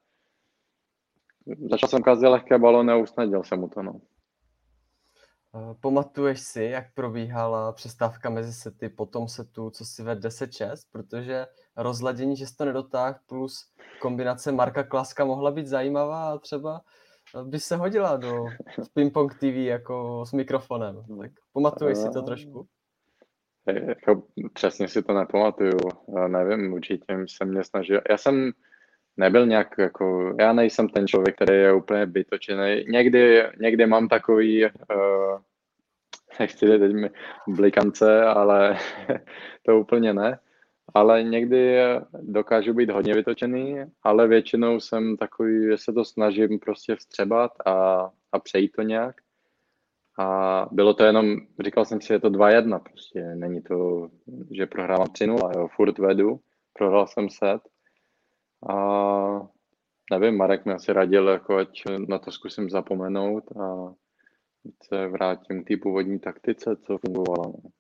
začal 1.70 1.88
jsem 1.88 2.02
kazit 2.02 2.28
lehké 2.28 2.58
balony 2.58 2.92
a 2.92 2.96
usnadil 2.96 3.44
jsem 3.44 3.60
mu 3.60 3.68
to, 3.68 3.82
no. 3.82 4.00
Pamatuješ 5.80 6.40
si, 6.40 6.62
jak 6.62 6.94
probíhala 6.94 7.72
přestávka 7.72 8.30
mezi 8.30 8.52
sety 8.52 8.88
po 8.88 9.06
tom 9.06 9.28
setu, 9.28 9.70
co 9.70 9.84
si 9.84 10.02
ve 10.02 10.14
10-6, 10.14 10.74
protože 10.92 11.46
rozladění, 11.76 12.36
že 12.36 12.46
jsi 12.46 12.56
to 12.56 12.64
nedotáhl, 12.64 13.18
plus 13.26 13.72
kombinace 14.00 14.52
Marka 14.52 14.82
Klaska 14.82 15.24
mohla 15.24 15.50
být 15.50 15.66
zajímavá 15.66 16.32
a 16.32 16.38
třeba 16.38 16.80
by 17.44 17.60
se 17.60 17.76
hodila 17.76 18.16
do 18.16 18.44
ping-pong 18.94 19.34
TV 19.34 19.44
jako 19.44 20.24
s 20.26 20.32
mikrofonem. 20.32 21.04
Tak 21.20 21.30
pamatuješ 21.52 21.98
si 21.98 22.10
to 22.10 22.22
trošku? 22.22 22.66
Jako, 23.66 24.22
přesně 24.52 24.88
si 24.88 25.02
to 25.02 25.12
nepamatuju. 25.12 25.78
Nevím, 26.28 26.72
určitě 26.72 27.04
jsem 27.26 27.48
mě 27.48 27.64
snažil. 27.64 28.00
Já 28.10 28.18
jsem 28.18 28.52
nebyl 29.16 29.46
nějak 29.46 29.74
jako, 29.78 30.34
já 30.40 30.52
nejsem 30.52 30.88
ten 30.88 31.06
člověk, 31.06 31.34
který 31.34 31.58
je 31.58 31.72
úplně 31.72 32.06
bytočený. 32.06 32.84
Někdy, 32.88 33.42
někdy 33.60 33.86
mám 33.86 34.08
takový, 34.08 34.64
uh, 34.64 34.70
nechci 36.40 36.78
teď 36.78 36.92
mi 36.92 37.10
blikance, 37.48 38.22
ale 38.22 38.78
to 39.66 39.80
úplně 39.80 40.14
ne 40.14 40.38
ale 40.94 41.22
někdy 41.22 41.78
dokážu 42.20 42.74
být 42.74 42.90
hodně 42.90 43.14
vytočený, 43.14 43.76
ale 44.02 44.28
většinou 44.28 44.80
jsem 44.80 45.16
takový, 45.16 45.66
že 45.70 45.78
se 45.78 45.92
to 45.92 46.04
snažím 46.04 46.58
prostě 46.58 46.96
vstřebat 46.96 47.52
a, 47.66 48.10
a 48.32 48.38
přejít 48.38 48.72
to 48.72 48.82
nějak. 48.82 49.16
A 50.18 50.68
bylo 50.72 50.94
to 50.94 51.04
jenom, 51.04 51.36
říkal 51.64 51.84
jsem 51.84 52.00
si, 52.00 52.12
je 52.12 52.20
to 52.20 52.30
2-1, 52.30 52.80
prostě 52.80 53.20
není 53.20 53.62
to, 53.62 54.08
že 54.50 54.66
prohrávám 54.66 55.06
3-0, 55.06 55.56
jo, 55.56 55.68
furt 55.76 55.98
vedu, 55.98 56.40
prohrál 56.72 57.06
jsem 57.06 57.30
set. 57.30 57.62
A 58.68 59.48
nevím, 60.10 60.36
Marek 60.36 60.66
mi 60.66 60.72
asi 60.72 60.92
radil, 60.92 61.28
jako 61.28 61.56
ať 61.56 61.82
na 62.08 62.18
to 62.18 62.30
zkusím 62.30 62.70
zapomenout 62.70 63.56
a 63.56 63.94
se 64.82 65.08
vrátím 65.08 65.64
k 65.64 65.68
té 65.68 65.76
původní 65.82 66.18
taktice, 66.18 66.76
co 66.76 66.98
fungovala. 66.98 67.46
No. 67.46 67.70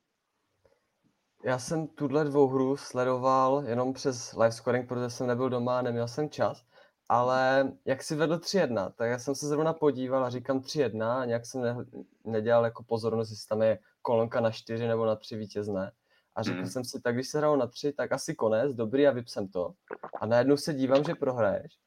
Já 1.44 1.58
jsem 1.58 1.86
tuhle 1.86 2.24
dvou 2.24 2.48
hru 2.48 2.76
sledoval 2.76 3.64
jenom 3.66 3.92
přes 3.92 4.32
live 4.32 4.52
scoring, 4.52 4.88
protože 4.88 5.10
jsem 5.10 5.26
nebyl 5.26 5.50
doma, 5.50 5.82
neměl 5.82 6.08
jsem 6.08 6.30
čas, 6.30 6.64
ale 7.08 7.72
jak 7.84 8.02
si 8.02 8.16
vedl 8.16 8.36
3-1, 8.36 8.92
tak 8.92 9.10
já 9.10 9.18
jsem 9.18 9.34
se 9.34 9.46
zrovna 9.46 9.72
podíval 9.72 10.24
a 10.24 10.30
říkám 10.30 10.60
3-1 10.60 11.20
a 11.20 11.24
nějak 11.24 11.46
jsem 11.46 11.62
ne, 11.62 11.76
nedělal 12.24 12.64
jako 12.64 12.82
pozornost, 12.82 13.30
jestli 13.30 13.48
tam 13.48 13.62
je 13.62 13.78
kolonka 14.02 14.40
na 14.40 14.50
4 14.50 14.88
nebo 14.88 15.06
na 15.06 15.16
3 15.16 15.36
vítězné. 15.36 15.92
A 16.34 16.42
řekl 16.42 16.58
mm. 16.58 16.66
jsem 16.66 16.84
si, 16.84 17.00
tak 17.00 17.14
když 17.14 17.28
se 17.28 17.38
hrál 17.38 17.56
na 17.56 17.66
3, 17.66 17.92
tak 17.92 18.12
asi 18.12 18.34
konec, 18.34 18.74
dobrý 18.74 19.06
a 19.06 19.10
vypsem 19.10 19.48
to. 19.48 19.74
A 20.20 20.26
najednou 20.26 20.56
se 20.56 20.74
dívám, 20.74 21.04
že 21.04 21.14
prohraješ. 21.14 21.78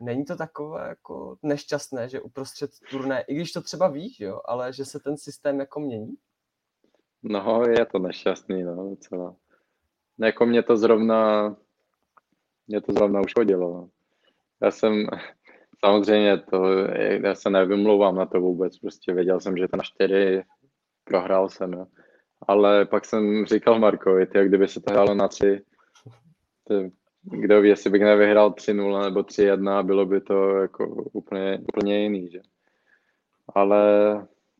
Není 0.00 0.24
to 0.24 0.36
takové 0.36 0.88
jako 0.88 1.36
nešťastné, 1.42 2.08
že 2.08 2.20
uprostřed 2.20 2.70
turné, 2.90 3.22
i 3.22 3.34
když 3.34 3.52
to 3.52 3.62
třeba 3.62 3.88
víš, 3.88 4.20
jo, 4.20 4.40
ale 4.44 4.72
že 4.72 4.84
se 4.84 5.00
ten 5.00 5.16
systém 5.16 5.60
jako 5.60 5.80
mění? 5.80 6.14
No, 7.22 7.62
je 7.62 7.86
to 7.86 7.98
nešťastný, 7.98 8.62
no, 8.62 8.90
docela. 8.90 9.36
Jako 10.18 10.46
mě 10.46 10.62
to 10.62 10.76
zrovna, 10.76 11.56
mě 12.66 12.80
to 12.80 12.92
zrovna 12.92 13.20
uškodilo. 13.20 13.70
No. 13.70 13.88
Já 14.62 14.70
jsem, 14.70 15.06
samozřejmě 15.84 16.38
to, 16.38 16.66
já 17.24 17.34
se 17.34 17.50
nevymlouvám 17.50 18.16
na 18.16 18.26
to 18.26 18.40
vůbec, 18.40 18.78
prostě 18.78 19.14
věděl 19.14 19.40
jsem, 19.40 19.56
že 19.56 19.68
to 19.68 19.76
na 19.76 19.82
čtyři 19.82 20.42
prohrál 21.04 21.48
jsem, 21.48 21.72
jo. 21.72 21.86
Ale 22.42 22.84
pak 22.84 23.04
jsem 23.04 23.46
říkal 23.46 23.78
Markovi, 23.78 24.26
ty, 24.26 24.44
kdyby 24.44 24.68
se 24.68 24.80
to 24.80 24.92
hrálo 24.92 25.14
na 25.14 25.28
tři, 25.28 25.62
ty, 26.64 26.92
kdo 27.22 27.60
ví, 27.60 27.68
jestli 27.68 27.90
bych 27.90 28.02
nevyhrál 28.02 28.50
3-0 28.50 29.04
nebo 29.04 29.20
3-1, 29.20 29.86
bylo 29.86 30.06
by 30.06 30.20
to 30.20 30.56
jako 30.56 30.86
úplně, 31.12 31.58
úplně 31.58 32.02
jiný, 32.02 32.30
že? 32.30 32.40
Ale 33.54 33.82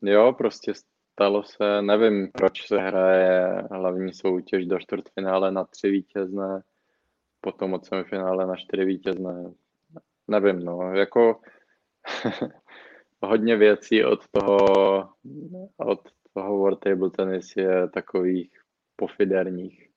jo, 0.01 0.33
prostě 0.37 0.73
stalo 1.13 1.43
se, 1.43 1.81
nevím, 1.81 2.31
proč 2.31 2.67
se 2.67 2.77
hraje 2.77 3.63
hlavní 3.71 4.13
soutěž 4.13 4.65
do 4.65 4.79
čtvrtfinále 4.79 5.51
na 5.51 5.63
tři 5.63 5.89
vítězné, 5.89 6.61
potom 7.41 7.73
od 7.73 7.85
semifinále 7.85 8.47
na 8.47 8.55
čtyři 8.55 8.85
vítězné. 8.85 9.51
Nevím, 10.27 10.59
no, 10.65 10.93
jako 10.93 11.39
hodně 13.21 13.55
věcí 13.55 14.05
od 14.05 14.19
toho, 14.31 14.57
od 15.77 16.09
World 16.43 16.79
Table 16.79 17.09
Tennis 17.09 17.55
je 17.55 17.89
takových 17.89 18.51
pofiderních. 18.95 19.89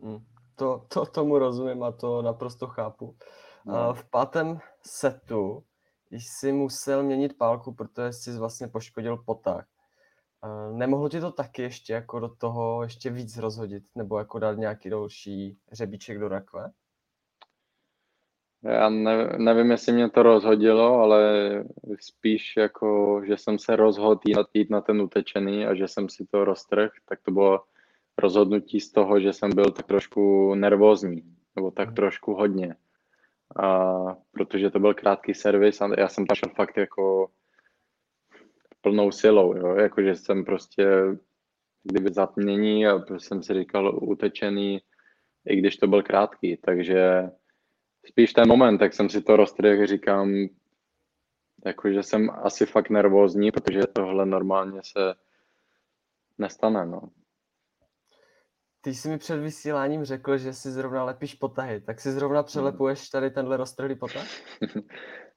Hmm. 0.00 0.18
To, 0.56 0.86
to 0.88 1.06
tomu 1.06 1.38
rozumím 1.38 1.82
a 1.82 1.92
to 1.92 2.22
naprosto 2.22 2.66
chápu. 2.66 3.16
No. 3.66 3.94
V 3.94 4.04
pátém 4.10 4.58
setu 4.86 5.64
jsi 6.10 6.52
musel 6.52 7.02
měnit 7.02 7.38
pálku, 7.38 7.74
protože 7.74 8.12
jsi 8.12 8.38
vlastně 8.38 8.68
poškodil 8.68 9.16
potah. 9.16 9.66
Nemohlo 10.72 11.08
ti 11.08 11.20
to 11.20 11.32
taky 11.32 11.62
ještě 11.62 11.92
jako 11.92 12.20
do 12.20 12.28
toho 12.28 12.82
ještě 12.82 13.10
víc 13.10 13.36
rozhodit, 13.36 13.84
nebo 13.94 14.18
jako 14.18 14.38
dát 14.38 14.58
nějaký 14.58 14.90
další 14.90 15.58
řebíček 15.72 16.18
do 16.18 16.28
rakve? 16.28 16.70
Já 18.62 18.88
ne, 18.88 19.36
nevím, 19.38 19.70
jestli 19.70 19.92
mě 19.92 20.10
to 20.10 20.22
rozhodilo, 20.22 20.94
ale 20.94 21.20
spíš 22.00 22.56
jako, 22.56 23.22
že 23.26 23.36
jsem 23.36 23.58
se 23.58 23.76
rozhodl 23.76 24.20
jít, 24.26 24.36
jít 24.54 24.70
na 24.70 24.80
ten 24.80 25.00
utečený 25.02 25.66
a 25.66 25.74
že 25.74 25.88
jsem 25.88 26.08
si 26.08 26.26
to 26.26 26.44
roztrh, 26.44 26.90
tak 27.08 27.20
to 27.22 27.30
bylo 27.30 27.64
rozhodnutí 28.18 28.80
z 28.80 28.92
toho, 28.92 29.20
že 29.20 29.32
jsem 29.32 29.54
byl 29.54 29.64
tak 29.64 29.86
trošku 29.86 30.54
nervózní, 30.54 31.22
nebo 31.56 31.70
tak 31.70 31.88
mhm. 31.88 31.94
trošku 31.94 32.34
hodně. 32.34 32.74
A 33.62 33.94
protože 34.32 34.70
to 34.70 34.80
byl 34.80 34.94
krátký 34.94 35.34
servis 35.34 35.80
a 35.80 35.88
já 35.98 36.08
jsem 36.08 36.26
tam 36.26 36.34
šel 36.34 36.52
fakt 36.56 36.76
jako 36.76 37.30
plnou 38.80 39.10
silou, 39.10 39.56
jo, 39.56 39.74
jakože 39.74 40.14
jsem 40.14 40.44
prostě 40.44 40.86
kdyby 41.82 42.12
zatmění 42.12 42.86
a 42.86 43.18
jsem 43.18 43.42
si 43.42 43.54
říkal 43.54 43.98
utečený, 44.02 44.80
i 45.46 45.56
když 45.56 45.76
to 45.76 45.86
byl 45.86 46.02
krátký, 46.02 46.56
takže 46.56 47.30
spíš 48.06 48.32
ten 48.32 48.48
moment, 48.48 48.78
tak 48.78 48.94
jsem 48.94 49.08
si 49.08 49.22
to 49.22 49.36
roztrhl, 49.36 49.86
říkám, 49.86 50.32
jakože 51.64 52.02
jsem 52.02 52.30
asi 52.30 52.66
fakt 52.66 52.90
nervózní, 52.90 53.52
protože 53.52 53.80
tohle 53.92 54.26
normálně 54.26 54.80
se 54.82 55.14
nestane, 56.38 56.86
no. 56.86 57.02
Ty 58.80 58.94
jsi 58.94 59.08
mi 59.08 59.18
před 59.18 59.36
vysíláním 59.36 60.04
řekl, 60.04 60.38
že 60.38 60.52
si 60.52 60.70
zrovna 60.70 61.04
lepíš 61.04 61.34
potahy, 61.34 61.80
tak 61.80 62.00
si 62.00 62.12
zrovna 62.12 62.42
přelepuješ 62.42 63.08
tady 63.08 63.30
tenhle 63.30 63.56
roztrhlý 63.56 63.94
potah? 63.94 64.26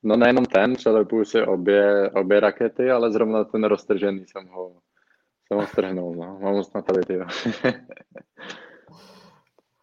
No 0.03 0.15
nejenom 0.17 0.45
ten, 0.45 0.75
přelepuju 0.75 1.25
si 1.25 1.41
obě, 1.41 2.10
obě 2.12 2.39
rakety, 2.39 2.91
ale 2.91 3.12
zrovna 3.12 3.43
ten 3.43 3.63
roztržený 3.63 4.25
jsem 4.27 4.47
ho, 4.47 4.82
jsem 5.47 5.58
ho 5.58 5.67
strhnul, 5.67 6.15
no. 6.15 6.39
Mám 6.39 6.53
moc 6.53 6.73
na 6.73 6.82
tady. 6.82 7.01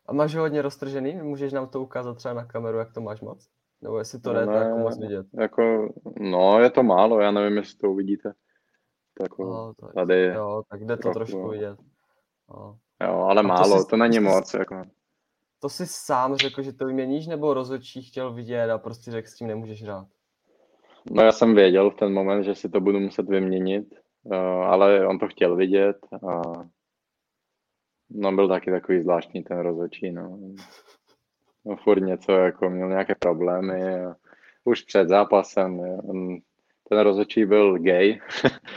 A 0.09 0.12
máš 0.12 0.35
ho 0.35 0.40
hodně 0.42 0.62
roztržený? 0.62 1.12
Můžeš 1.23 1.53
nám 1.53 1.69
to 1.69 1.81
ukázat 1.81 2.14
třeba 2.16 2.35
na 2.35 2.45
kameru, 2.45 2.79
jak 2.79 2.92
to 2.92 3.01
máš 3.01 3.21
moc? 3.21 3.49
Nebo 3.83 3.99
jestli 3.99 4.21
to 4.21 4.33
No 4.33 4.40
jde, 4.40 4.47
ne, 4.47 4.53
tak 4.53 4.66
jako 4.66 4.79
moc 4.79 4.99
vidět. 4.99 5.27
Jako, 5.40 5.92
no, 6.21 6.61
je 6.61 6.71
to 6.71 6.83
málo, 6.83 7.21
já 7.21 7.31
nevím, 7.31 7.57
jestli 7.57 7.79
to 7.79 7.90
uvidíte. 7.90 8.33
To 9.14 9.23
jako, 9.25 9.45
No, 9.45 9.75
to, 9.75 9.87
tady, 9.95 10.25
jo, 10.27 10.62
tak 10.71 10.81
jde 10.85 10.97
to 10.97 11.03
trochu, 11.03 11.14
trošku 11.14 11.42
no. 11.42 11.49
vidět. 11.49 11.79
No. 12.51 12.79
jo, 13.03 13.14
ale 13.14 13.42
to 13.42 13.49
málo, 13.49 13.85
to 13.85 13.97
není 13.97 14.16
to 14.16 14.23
si- 14.23 14.29
moc, 14.29 14.55
jako. 14.55 14.83
To 15.61 15.69
jsi 15.69 15.87
sám 15.87 16.37
řekl, 16.37 16.62
že 16.62 16.73
to 16.73 16.87
vyměníš, 16.87 17.27
nebo 17.27 17.55
rozhodčí 17.55 18.03
chtěl 18.03 18.33
vidět 18.33 18.71
a 18.71 18.79
prostě 18.79 19.11
řekl, 19.11 19.29
s 19.29 19.35
tím 19.35 19.47
nemůžeš 19.49 19.83
hrát? 19.83 20.07
No 21.11 21.23
já 21.23 21.33
jsem 21.33 21.55
věděl 21.55 21.90
v 21.90 21.95
ten 21.95 22.12
moment, 22.12 22.42
že 22.42 22.55
si 22.55 22.69
to 22.69 22.81
budu 22.81 23.01
muset 23.01 23.29
vyměnit, 23.29 23.95
uh, 24.23 24.35
ale 24.64 25.07
on 25.07 25.19
to 25.19 25.29
chtěl 25.29 25.57
vidět 25.57 25.97
a 26.29 26.42
no 28.11 28.33
byl 28.33 28.49
taky 28.49 28.71
takový 28.71 29.03
zvláštní 29.03 29.42
ten 29.42 29.59
rozhodčí, 29.59 30.12
no. 30.12 30.38
no 31.64 31.77
furt 31.77 32.01
něco, 32.01 32.33
jako 32.33 32.71
měl 32.71 32.88
nějaké 32.88 33.14
problémy 33.14 33.95
a 33.95 34.16
už 34.64 34.83
před 34.83 35.09
zápasem, 35.09 35.81
on, 35.81 36.38
ten 36.88 36.99
rozhodčí 36.99 37.45
byl 37.45 37.79
gay 37.79 38.19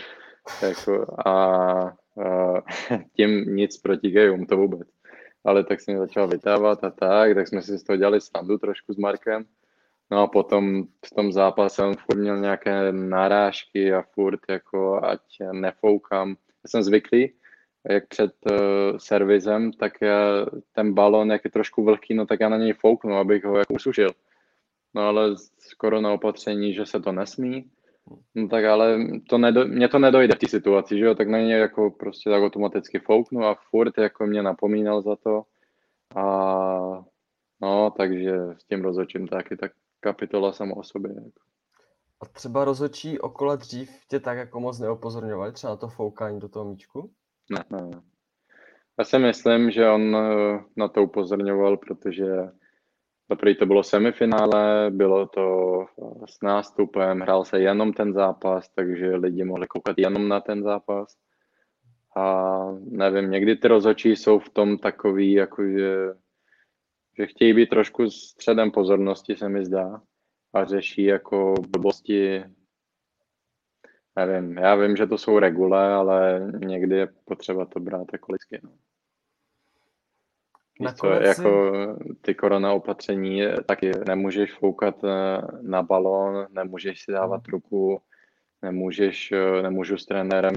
jako, 0.61 1.15
a, 1.25 1.31
a 1.31 1.93
tím 3.15 3.55
nic 3.55 3.77
proti 3.77 4.11
gayům, 4.11 4.45
to 4.45 4.57
vůbec. 4.57 4.87
Ale 5.45 5.63
tak 5.63 5.81
se 5.81 5.91
mi 5.91 5.97
začal 5.97 6.27
vytávat 6.27 6.83
a 6.83 6.89
tak, 6.89 7.35
tak 7.35 7.47
jsme 7.47 7.61
si 7.61 7.77
z 7.77 7.83
toho 7.83 7.97
dělali 7.97 8.21
standu 8.21 8.57
trošku 8.57 8.93
s 8.93 8.97
Markem. 8.97 9.45
No 10.11 10.21
a 10.21 10.27
potom 10.27 10.83
v 11.05 11.15
tom 11.15 11.31
zápase 11.31 11.83
on 11.83 11.95
furt 11.95 12.17
měl 12.17 12.39
nějaké 12.39 12.91
narážky 12.91 13.93
a 13.93 14.01
furt 14.01 14.39
jako 14.49 15.05
ať 15.05 15.21
nefoukám. 15.51 16.29
Já 16.29 16.67
jsem 16.67 16.83
zvyklý, 16.83 17.33
jak 17.89 18.07
před 18.07 18.31
uh, 18.51 18.97
servizem, 18.97 19.73
tak 19.73 20.01
já, 20.01 20.45
ten 20.71 20.93
balon, 20.93 21.31
jak 21.31 21.45
je 21.45 21.51
trošku 21.51 21.83
vlhký, 21.83 22.13
no 22.13 22.25
tak 22.25 22.39
já 22.39 22.49
na 22.49 22.57
něj 22.57 22.73
fouknu, 22.73 23.15
abych 23.15 23.43
ho 23.43 23.57
jako 23.57 23.73
usušil. 23.73 24.11
No 24.93 25.01
ale 25.01 25.35
skoro 25.59 26.01
na 26.01 26.13
opatření, 26.13 26.73
že 26.73 26.85
se 26.85 26.99
to 26.99 27.11
nesmí, 27.11 27.71
no 28.35 28.47
tak 28.47 28.65
ale 28.65 28.97
to 29.29 29.37
nedo, 29.37 29.67
mně 29.67 29.87
to 29.87 29.99
nedojde 29.99 30.35
v 30.35 30.39
té 30.39 30.47
situaci, 30.47 30.97
že 30.97 31.05
jo, 31.05 31.15
tak 31.15 31.27
na 31.27 31.37
něj 31.37 31.59
jako 31.59 31.91
prostě 31.91 32.29
tak 32.29 32.43
automaticky 32.43 32.99
fouknu 32.99 33.45
a 33.45 33.57
furt 33.69 33.97
jako 33.97 34.25
mě 34.25 34.43
napomínal 34.43 35.01
za 35.01 35.15
to. 35.15 35.43
A 36.15 36.25
no, 37.61 37.91
takže 37.97 38.31
s 38.57 38.63
tím 38.63 38.81
rozhodčím 38.81 39.27
taky 39.27 39.57
tak 39.57 39.71
kapitola 39.99 40.53
sama 40.53 40.75
o 40.75 40.83
sobě. 40.83 41.11
Jako. 41.15 41.39
A 42.21 42.25
třeba 42.25 42.65
rozhodčí 42.65 43.19
okolo 43.19 43.55
dřív 43.55 43.91
tě 44.07 44.19
tak 44.19 44.37
jako 44.37 44.59
moc 44.59 44.79
neopozorňovali, 44.79 45.51
třeba 45.51 45.73
na 45.73 45.77
to 45.77 45.87
foukání 45.87 46.39
do 46.39 46.49
toho 46.49 46.65
míčku? 46.65 47.11
Ne, 47.49 47.63
ne. 47.69 48.01
Já 48.99 49.05
si 49.05 49.19
myslím, 49.19 49.71
že 49.71 49.89
on 49.89 50.15
eh, 50.15 50.63
na 50.77 50.87
to 50.87 51.03
upozorňoval, 51.03 51.77
protože 51.77 52.25
Poprvé 53.29 53.55
to 53.55 53.65
bylo 53.65 53.83
semifinále, 53.83 54.91
bylo 54.91 55.27
to 55.27 55.79
eh, 55.81 56.27
s 56.27 56.41
nástupem, 56.43 57.19
hrál 57.19 57.45
se 57.45 57.59
jenom 57.59 57.93
ten 57.93 58.13
zápas, 58.13 58.69
takže 58.75 59.15
lidi 59.15 59.43
mohli 59.43 59.67
koukat 59.67 59.97
jenom 59.97 60.27
na 60.27 60.41
ten 60.41 60.63
zápas. 60.63 61.17
A 62.17 62.55
nevím, 62.81 63.31
někdy 63.31 63.55
ty 63.55 63.67
rozhodčí 63.67 64.09
jsou 64.09 64.39
v 64.39 64.49
tom 64.49 64.77
takový, 64.77 65.31
jakože, 65.31 65.95
že 67.17 67.27
chtějí 67.27 67.53
být 67.53 67.69
trošku 67.69 68.09
středem 68.09 68.71
pozornosti, 68.71 69.35
se 69.35 69.49
mi 69.49 69.65
zdá, 69.65 70.01
a 70.53 70.65
řeší 70.65 71.03
jako 71.03 71.53
blbosti. 71.69 72.43
Nevím, 74.15 74.57
já 74.57 74.75
vím, 74.75 74.95
že 74.95 75.07
to 75.07 75.17
jsou 75.17 75.39
regule, 75.39 75.93
ale 75.93 76.51
někdy 76.65 76.95
je 76.95 77.07
potřeba 77.25 77.65
to 77.65 77.79
brát 77.79 78.07
jako 78.13 78.31
lidsky. 78.31 78.59
No. 78.63 78.69
Víš 80.79 80.93
co, 80.93 81.07
jako 81.07 81.73
ty 82.21 82.35
korona 82.35 82.73
opatření, 82.73 83.41
taky 83.65 83.91
nemůžeš 84.07 84.53
foukat 84.53 85.03
eh, 85.03 85.41
na 85.61 85.83
balón, 85.83 86.47
nemůžeš 86.51 87.03
si 87.03 87.11
dávat 87.11 87.47
ruku, 87.47 88.01
nemůžeš, 88.61 89.31
eh, 89.31 89.61
nemůžu 89.61 89.97
s 89.97 90.05
trenérem 90.05 90.55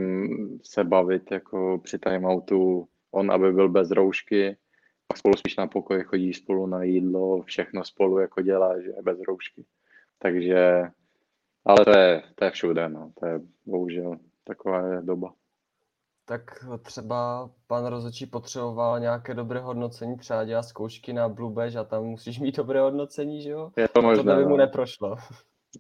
se 0.63 0.85
bavit 0.85 1.31
jako 1.31 1.81
při 1.85 1.99
timeoutu, 1.99 2.89
on 3.11 3.33
aby 3.33 3.53
byl 3.53 3.69
bez 3.69 3.91
roušky, 3.91 4.57
pak 5.07 5.19
spolu 5.19 5.37
spíš 5.37 5.57
na 5.57 5.67
pokoji 5.67 6.03
chodí 6.03 6.35
spolu 6.35 6.67
na 6.67 6.83
jídlo, 6.83 7.43
všechno 7.43 7.85
spolu 7.85 8.19
jako 8.19 8.43
dělá, 8.43 8.81
že 8.81 8.93
bez 9.03 9.19
roušky. 9.29 9.65
Takže, 10.19 10.83
ale 11.65 11.85
to 11.85 11.91
je, 11.91 12.23
to 12.35 12.45
je 12.45 12.51
všude, 12.51 12.89
no, 12.89 13.13
to 13.21 13.27
je 13.27 13.41
bohužel 13.67 14.17
taková 14.45 14.87
je 14.87 15.03
doba. 15.03 15.33
Tak 16.25 16.65
třeba 16.83 17.51
pan 17.67 17.87
rozhodčí 17.87 18.27
potřeboval 18.27 19.01
nějaké 19.01 19.35
dobré 19.35 19.61
hodnocení, 19.61 20.17
třeba 20.17 20.45
dělá 20.45 20.63
zkoušky 20.63 21.13
na 21.13 21.29
Blue 21.29 21.53
Badge 21.53 21.79
a 21.79 21.85
tam 21.85 22.05
musíš 22.05 22.41
mít 22.41 22.57
dobré 22.57 22.81
hodnocení, 22.81 23.43
že 23.43 23.51
jo? 23.51 23.71
Je 23.77 23.89
to 23.89 24.03
možné, 24.03 24.35
to 24.35 24.39
by 24.39 24.45
mu 24.45 24.51
no. 24.51 24.57
neprošlo. 24.57 25.17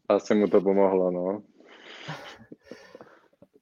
Asi 0.09 0.35
mu 0.35 0.49
to 0.49 0.61
pomohlo, 0.61 1.11
no. 1.11 1.43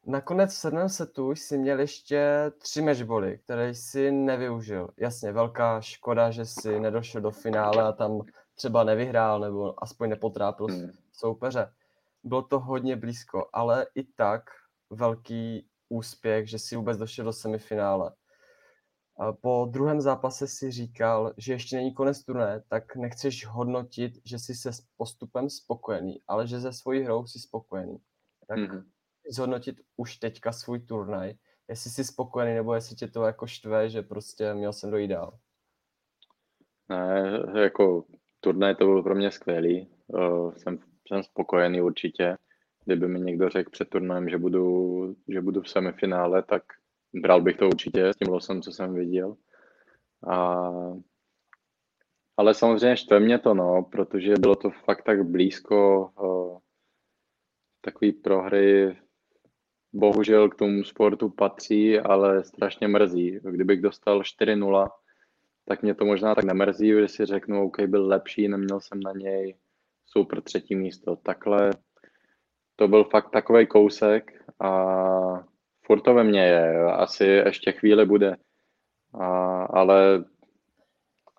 Nakonec 0.06 0.50
v 0.50 0.58
sedmém 0.58 0.88
setu 0.88 1.30
jsi 1.30 1.58
měl 1.58 1.80
ještě 1.80 2.52
tři 2.58 2.82
matchboly, 2.82 3.38
které 3.44 3.74
jsi 3.74 4.10
nevyužil. 4.10 4.88
Jasně, 4.96 5.32
velká 5.32 5.80
škoda, 5.80 6.30
že 6.30 6.44
jsi 6.44 6.80
nedošel 6.80 7.20
do 7.20 7.30
finále 7.30 7.82
a 7.82 7.92
tam 7.92 8.20
třeba 8.54 8.84
nevyhrál 8.84 9.40
nebo 9.40 9.82
aspoň 9.82 10.10
nepotrápil 10.10 10.66
Hmm. 10.66 10.90
soupeře. 11.12 11.70
Bylo 12.22 12.42
to 12.42 12.60
hodně 12.60 12.96
blízko, 12.96 13.48
ale 13.52 13.86
i 13.94 14.04
tak 14.04 14.42
velký 14.90 15.68
úspěch, 15.88 16.48
že 16.50 16.58
si 16.58 16.76
vůbec 16.76 16.98
došel 16.98 17.24
do 17.24 17.32
semifinále. 17.32 18.14
A 19.20 19.32
po 19.32 19.68
druhém 19.70 20.00
zápase 20.00 20.48
si 20.48 20.70
říkal, 20.70 21.34
že 21.36 21.52
ještě 21.52 21.76
není 21.76 21.94
konec 21.94 22.24
turné, 22.24 22.62
tak 22.68 22.96
nechceš 22.96 23.46
hodnotit, 23.46 24.12
že 24.24 24.38
jsi 24.38 24.54
se 24.54 24.72
s 24.72 24.80
postupem 24.96 25.50
spokojený, 25.50 26.22
ale 26.28 26.46
že 26.46 26.60
ze 26.60 26.72
svojí 26.72 27.02
hrou 27.02 27.26
jsi 27.26 27.38
spokojený. 27.38 27.98
Tak 28.46 28.58
Mhm. 28.58 28.90
zhodnotit 29.30 29.76
už 29.96 30.16
teďka 30.16 30.52
svůj 30.52 30.80
turnaj, 30.80 31.34
jestli 31.68 31.90
jsi 31.90 32.04
spokojený, 32.04 32.54
nebo 32.54 32.74
jestli 32.74 32.96
tě 32.96 33.08
to 33.08 33.22
jako 33.22 33.46
štve, 33.46 33.90
že 33.90 34.02
prostě 34.02 34.54
měl 34.54 34.72
jsem 34.72 34.90
dojít 34.90 35.08
dál. 35.08 35.38
Ne, 36.88 37.42
jako 37.60 38.04
turnaj 38.40 38.74
to 38.74 38.84
byl 38.84 39.02
pro 39.02 39.14
mě 39.14 39.30
skvělý. 39.30 39.88
Uh, 40.06 40.54
jsem, 40.54 40.78
jsem 41.10 41.22
spokojený 41.22 41.80
určitě. 41.80 42.36
Kdyby 42.84 43.08
mi 43.08 43.20
někdo 43.20 43.48
řekl 43.48 43.70
před 43.70 43.88
turnajem, 43.88 44.28
že 44.28 44.38
budu, 44.38 45.16
že 45.28 45.40
budu 45.40 45.62
v 45.62 45.68
semifinále, 45.68 46.42
tak 46.42 46.62
bral 47.14 47.40
bych 47.40 47.56
to 47.56 47.66
určitě 47.66 48.06
s 48.06 48.16
tím 48.16 48.32
losem, 48.32 48.62
co 48.62 48.72
jsem 48.72 48.94
viděl. 48.94 49.36
A, 50.28 50.70
ale 52.36 52.54
samozřejmě 52.54 52.96
štve 52.96 53.20
mě 53.20 53.38
to, 53.38 53.54
no, 53.54 53.82
protože 53.82 54.34
bylo 54.40 54.56
to 54.56 54.70
fakt 54.70 55.02
tak 55.02 55.26
blízko. 55.26 56.10
Uh, 56.20 56.58
takový 57.80 58.12
prohry 58.12 58.98
bohužel 59.92 60.48
k 60.48 60.54
tomu 60.54 60.84
sportu 60.84 61.28
patří, 61.28 61.98
ale 61.98 62.44
strašně 62.44 62.88
mrzí. 62.88 63.40
Kdybych 63.50 63.80
dostal 63.80 64.20
4-0, 64.20 64.88
tak 65.64 65.82
mě 65.82 65.94
to 65.94 66.04
možná 66.04 66.34
tak 66.34 66.44
nemrzí, 66.44 66.88
že 66.88 67.08
si 67.08 67.26
řeknu, 67.26 67.64
OK, 67.64 67.80
byl 67.80 68.06
lepší, 68.06 68.48
neměl 68.48 68.80
jsem 68.80 69.00
na 69.00 69.12
něj 69.12 69.56
super 70.12 70.40
třetí 70.40 70.74
místo. 70.76 71.16
Takhle 71.16 71.70
to 72.76 72.88
byl 72.88 73.04
fakt 73.04 73.30
takový 73.30 73.66
kousek 73.66 74.44
a 74.60 74.70
furt 75.86 76.00
to 76.00 76.14
ve 76.14 76.24
mně 76.24 76.40
je, 76.40 76.84
asi 76.92 77.24
ještě 77.24 77.72
chvíli 77.72 78.06
bude, 78.06 78.36
a, 79.14 79.62
ale 79.64 80.24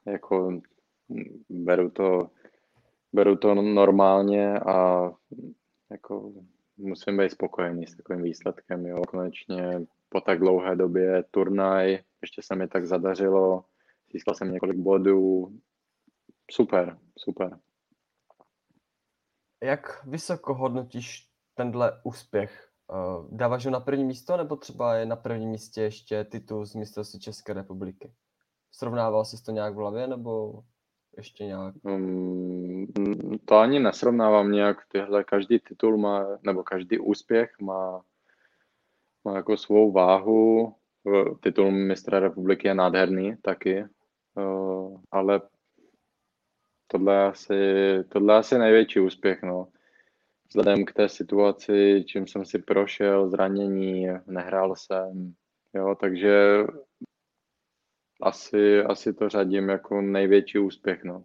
jako 0.06 0.62
beru 1.50 1.90
to, 1.90 2.30
beru 3.14 3.36
to 3.36 3.54
normálně 3.54 4.60
a 4.60 5.10
jako 5.92 6.34
musím 6.78 7.18
být 7.18 7.32
spokojený 7.32 7.88
s 7.88 7.96
takovým 7.96 8.24
výsledkem, 8.24 8.86
jo, 8.86 9.02
konečně 9.08 9.86
po 10.10 10.22
tak 10.22 10.40
dlouhé 10.40 10.76
době 10.76 11.24
turnaj, 11.32 12.00
ještě 12.22 12.42
se 12.44 12.56
mi 12.56 12.68
tak 12.68 12.86
zadařilo, 12.86 13.66
získal 14.14 14.36
jsem 14.36 14.54
několik 14.54 14.78
bodů, 14.78 15.54
super, 16.52 16.98
super. 17.18 17.60
Jak 19.64 20.06
vysoko 20.06 20.54
hodnotíš 20.54 21.28
tenhle 21.54 22.02
úspěch? 22.04 22.70
Eh, 22.92 23.28
Dáváš 23.32 23.66
ho 23.66 23.72
na 23.72 23.80
první 23.80 24.04
místo, 24.04 24.38
nebo 24.38 24.56
třeba 24.56 24.96
je 24.96 25.06
na 25.06 25.16
prvním 25.16 25.50
místě 25.50 25.82
ještě 25.82 26.24
titul 26.24 26.66
z 26.66 26.76
mistrovství 26.76 27.20
České 27.20 27.54
republiky? 27.54 28.14
Srovnával 28.72 29.26
jsi 29.26 29.44
to 29.44 29.52
nějak 29.52 29.74
v 29.74 29.78
hlavě, 29.78 30.08
nebo 30.08 30.64
ještě 31.18 31.46
nějak? 31.46 31.76
Um, 31.84 32.88
to 33.46 33.56
ani 33.58 33.80
nesrovnávám 33.80 34.52
nějak, 34.52 34.78
tyhle, 34.88 35.24
každý 35.24 35.60
titul 35.60 35.98
má, 35.98 36.26
nebo 36.44 36.64
každý 36.64 37.00
úspěch 37.00 37.60
má, 37.62 38.02
má 39.26 39.36
jako 39.36 39.58
svou 39.58 39.92
váhu. 39.92 40.76
titul 41.44 41.72
mistra 41.72 42.20
republiky 42.20 42.68
je 42.68 42.74
nádherný 42.74 43.36
taky, 43.42 43.86
ale 45.12 45.42
tohle 46.92 47.16
je 47.16 47.24
asi, 47.24 47.56
tohle 48.10 48.38
asi 48.38 48.58
největší 48.58 49.00
úspěch, 49.00 49.44
no. 49.44 49.68
Vzhledem 50.48 50.86
k 50.86 50.94
té 50.94 51.10
situaci, 51.10 52.04
čím 52.08 52.28
jsem 52.28 52.46
si 52.46 52.60
prošel, 52.60 53.30
zranění, 53.30 54.08
nehrál 54.28 54.76
jsem, 54.76 55.34
jo, 55.74 55.96
takže 56.00 56.64
asi, 58.22 58.84
asi 58.84 59.14
to 59.14 59.30
řadím 59.30 59.70
jako 59.70 60.02
největší 60.02 60.60
úspěch, 60.60 61.04
no. 61.04 61.24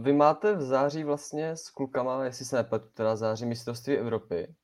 Vy 0.00 0.12
máte 0.12 0.54
v 0.54 0.62
září 0.62 1.04
vlastně 1.04 1.56
s 1.56 1.70
klukama, 1.70 2.24
jestli 2.24 2.44
se 2.44 2.56
nepletu, 2.56 2.88
teda 2.94 3.16
září 3.16 3.46
mistrovství 3.46 3.96
Evropy. 3.96 4.54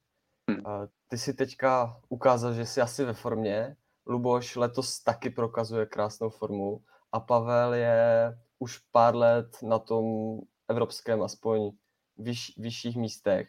Hmm. 0.51 0.63
Ty 1.09 1.19
si 1.19 1.35
teďka 1.35 2.01
ukázal, 2.09 2.55
že 2.55 2.67
jsi 2.67 2.81
asi 2.81 3.05
ve 3.05 3.13
formě. 3.13 3.77
Luboš 4.07 4.57
letos 4.57 5.01
taky 5.01 5.31
prokazuje 5.31 5.87
krásnou 5.87 6.31
formu 6.31 6.83
a 7.13 7.21
Pavel 7.21 7.75
je 7.75 8.33
už 8.59 8.79
pár 8.79 9.17
let 9.17 9.57
na 9.63 9.79
tom 9.79 10.05
evropském 10.69 11.23
aspoň 11.23 11.71
vyš, 12.19 12.59
vyšších 12.59 12.97
místech. 12.97 13.49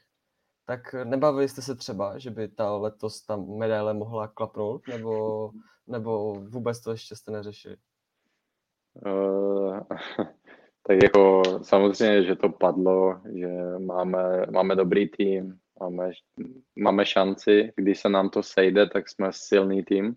Tak 0.66 0.94
nebavili 1.04 1.50
jste 1.50 1.62
se 1.62 1.76
třeba, 1.76 2.18
že 2.18 2.32
by 2.32 2.48
ta 2.48 2.76
letos 2.76 3.26
ta 3.26 3.36
medaile 3.36 3.94
mohla 3.94 4.28
klapnout, 4.28 4.88
nebo, 4.88 5.52
nebo 5.88 6.34
vůbec 6.34 6.82
to 6.82 6.92
ještě 6.92 7.16
jste 7.16 7.32
neřešili? 7.32 7.78
Uh, 9.06 9.80
tak 10.88 10.98
jako 11.04 11.42
samozřejmě, 11.62 12.24
že 12.24 12.36
to 12.36 12.50
padlo, 12.50 13.22
že 13.40 13.80
máme, 13.80 14.46
máme 14.52 14.76
dobrý 14.76 15.10
tým, 15.10 15.60
máme, 15.80 16.12
máme 16.76 17.06
šanci, 17.06 17.74
když 17.76 18.00
se 18.00 18.10
nám 18.10 18.30
to 18.30 18.44
sejde, 18.44 18.90
tak 18.90 19.10
jsme 19.10 19.28
silný 19.32 19.84
tým. 19.84 20.16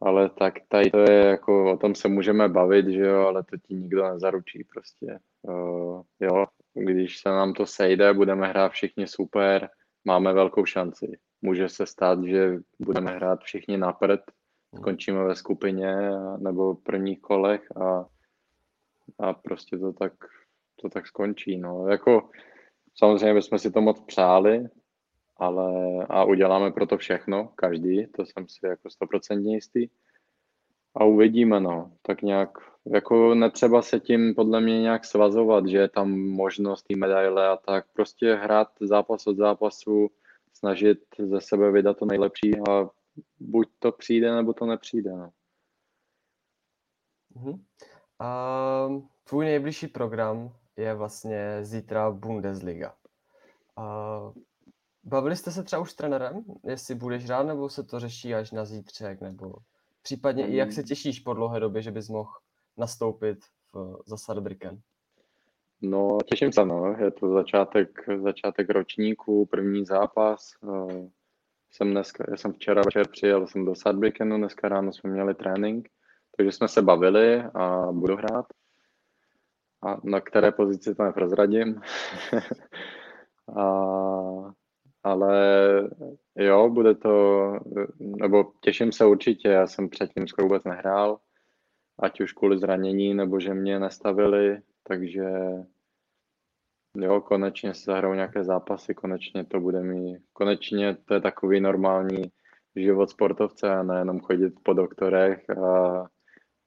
Ale 0.00 0.30
tak 0.30 0.54
tady 0.68 0.90
to 0.90 0.98
je 0.98 1.26
jako, 1.26 1.72
o 1.72 1.76
tom 1.76 1.94
se 1.94 2.08
můžeme 2.08 2.48
bavit, 2.48 2.88
že 2.88 3.00
jo, 3.00 3.20
ale 3.20 3.42
to 3.42 3.56
ti 3.56 3.74
nikdo 3.74 4.08
nezaručí 4.08 4.64
prostě. 4.64 5.18
Uh, 5.42 6.02
jo, 6.20 6.46
když 6.74 7.18
se 7.18 7.28
nám 7.28 7.52
to 7.52 7.66
sejde, 7.66 8.14
budeme 8.14 8.48
hrát 8.48 8.72
všichni 8.72 9.06
super, 9.06 9.68
máme 10.04 10.32
velkou 10.32 10.64
šanci. 10.64 11.18
Může 11.42 11.68
se 11.68 11.86
stát, 11.86 12.24
že 12.24 12.58
budeme 12.78 13.10
hrát 13.10 13.40
všichni 13.40 13.76
na 13.76 13.92
prd, 13.92 14.20
skončíme 14.76 15.24
ve 15.24 15.34
skupině 15.34 15.96
nebo 16.38 16.74
v 16.74 16.82
prvních 16.82 17.20
kolech 17.20 17.76
a, 17.76 18.04
a 19.18 19.32
prostě 19.32 19.78
to 19.78 19.92
tak, 19.92 20.12
to 20.80 20.88
tak 20.88 21.06
skončí. 21.06 21.58
No. 21.58 21.88
Jako, 21.88 22.30
samozřejmě 22.94 23.34
bychom 23.34 23.58
si 23.58 23.70
to 23.70 23.80
moc 23.80 24.00
přáli, 24.00 24.64
ale 25.36 25.70
a 26.08 26.24
uděláme 26.24 26.70
pro 26.70 26.86
to 26.86 26.98
všechno, 26.98 27.48
každý, 27.54 28.06
to 28.06 28.26
jsem 28.26 28.48
si 28.48 28.66
jako 28.66 28.90
stoprocentně 28.90 29.54
jistý. 29.54 29.88
A 30.94 31.04
uvidíme, 31.04 31.60
no, 31.60 31.92
tak 32.02 32.22
nějak, 32.22 32.50
jako 32.86 33.34
netřeba 33.34 33.82
se 33.82 34.00
tím 34.00 34.34
podle 34.34 34.60
mě 34.60 34.80
nějak 34.80 35.04
svazovat, 35.04 35.66
že 35.66 35.78
je 35.78 35.88
tam 35.88 36.18
možnost 36.18 36.82
té 36.82 36.96
medaile 36.96 37.48
a 37.48 37.56
tak, 37.56 37.86
prostě 37.92 38.34
hrát 38.34 38.68
zápas 38.80 39.26
od 39.26 39.36
zápasu, 39.36 40.10
snažit 40.52 40.98
ze 41.18 41.40
sebe 41.40 41.70
vydat 41.70 41.98
to 41.98 42.04
nejlepší 42.04 42.58
a 42.70 42.88
buď 43.40 43.68
to 43.78 43.92
přijde, 43.92 44.34
nebo 44.34 44.52
to 44.52 44.66
nepřijde, 44.66 45.10
no. 45.10 45.30
Uh-huh. 47.36 47.60
A 48.18 48.88
tvůj 49.24 49.44
nejbližší 49.44 49.86
program 49.86 50.52
je 50.76 50.94
vlastně 50.94 51.58
zítra 51.64 52.10
Bundesliga. 52.10 52.94
A 53.76 54.32
Bavili 55.06 55.36
jste 55.36 55.50
se 55.50 55.62
třeba 55.62 55.82
už 55.82 55.90
s 55.90 55.94
trenérem, 55.94 56.44
jestli 56.64 56.94
budeš 56.94 57.24
hrát, 57.24 57.42
nebo 57.42 57.68
se 57.68 57.82
to 57.82 58.00
řeší 58.00 58.34
až 58.34 58.50
na 58.50 58.64
zítřek, 58.64 59.20
nebo 59.20 59.54
případně 60.02 60.44
mm. 60.44 60.52
i 60.52 60.56
jak 60.56 60.72
se 60.72 60.80
hmm. 60.80 60.88
těšíš 60.88 61.20
po 61.20 61.34
dlouhé 61.34 61.60
době, 61.60 61.82
že 61.82 61.90
bys 61.90 62.08
mohl 62.08 62.30
nastoupit 62.76 63.38
v, 63.72 63.96
za 64.06 64.16
Saarbrücken? 64.16 64.80
No, 65.82 66.18
těším 66.26 66.52
se, 66.52 66.64
no. 66.64 66.96
Je 66.98 67.10
to 67.10 67.32
začátek, 67.32 67.88
začátek 68.22 68.70
ročníku, 68.70 69.46
první 69.46 69.84
zápas. 69.84 70.52
Jsem 71.70 71.90
dneska, 71.90 72.24
já 72.30 72.36
jsem 72.36 72.52
včera 72.52 72.82
večer 72.84 73.08
přijel 73.08 73.46
jsem 73.46 73.64
do 73.64 73.74
Saarbrückenu, 73.74 74.36
dneska 74.36 74.68
ráno 74.68 74.92
jsme 74.92 75.10
měli 75.10 75.34
trénink, 75.34 75.88
takže 76.36 76.52
jsme 76.52 76.68
se 76.68 76.82
bavili 76.82 77.42
a 77.54 77.92
budu 77.92 78.16
hrát. 78.16 78.46
A 79.82 79.96
na 80.04 80.20
které 80.20 80.52
pozici 80.52 80.94
to 80.94 81.02
neprozradím. 81.02 81.80
a 83.56 84.54
ale 85.06 85.38
jo, 86.36 86.68
bude 86.68 86.94
to, 86.94 87.52
nebo 87.98 88.52
těším 88.60 88.92
se 88.92 89.06
určitě, 89.06 89.48
já 89.48 89.66
jsem 89.66 89.88
předtím 89.88 90.28
skoro 90.28 90.48
vůbec 90.48 90.64
nehrál, 90.64 91.18
ať 91.98 92.20
už 92.20 92.32
kvůli 92.32 92.58
zranění, 92.58 93.14
nebo 93.14 93.40
že 93.40 93.54
mě 93.54 93.78
nestavili, 93.78 94.60
takže 94.82 95.30
jo, 96.96 97.20
konečně 97.20 97.74
se 97.74 97.84
zahrou 97.84 98.14
nějaké 98.14 98.44
zápasy, 98.44 98.94
konečně 98.94 99.44
to 99.44 99.60
bude 99.60 99.82
mít, 99.82 100.18
konečně 100.32 100.96
to 101.04 101.14
je 101.14 101.20
takový 101.20 101.60
normální 101.60 102.22
život 102.76 103.10
sportovce 103.10 103.70
a 103.70 103.82
nejenom 103.82 104.20
chodit 104.20 104.54
po 104.62 104.72
doktorech 104.72 105.50
a 105.50 106.04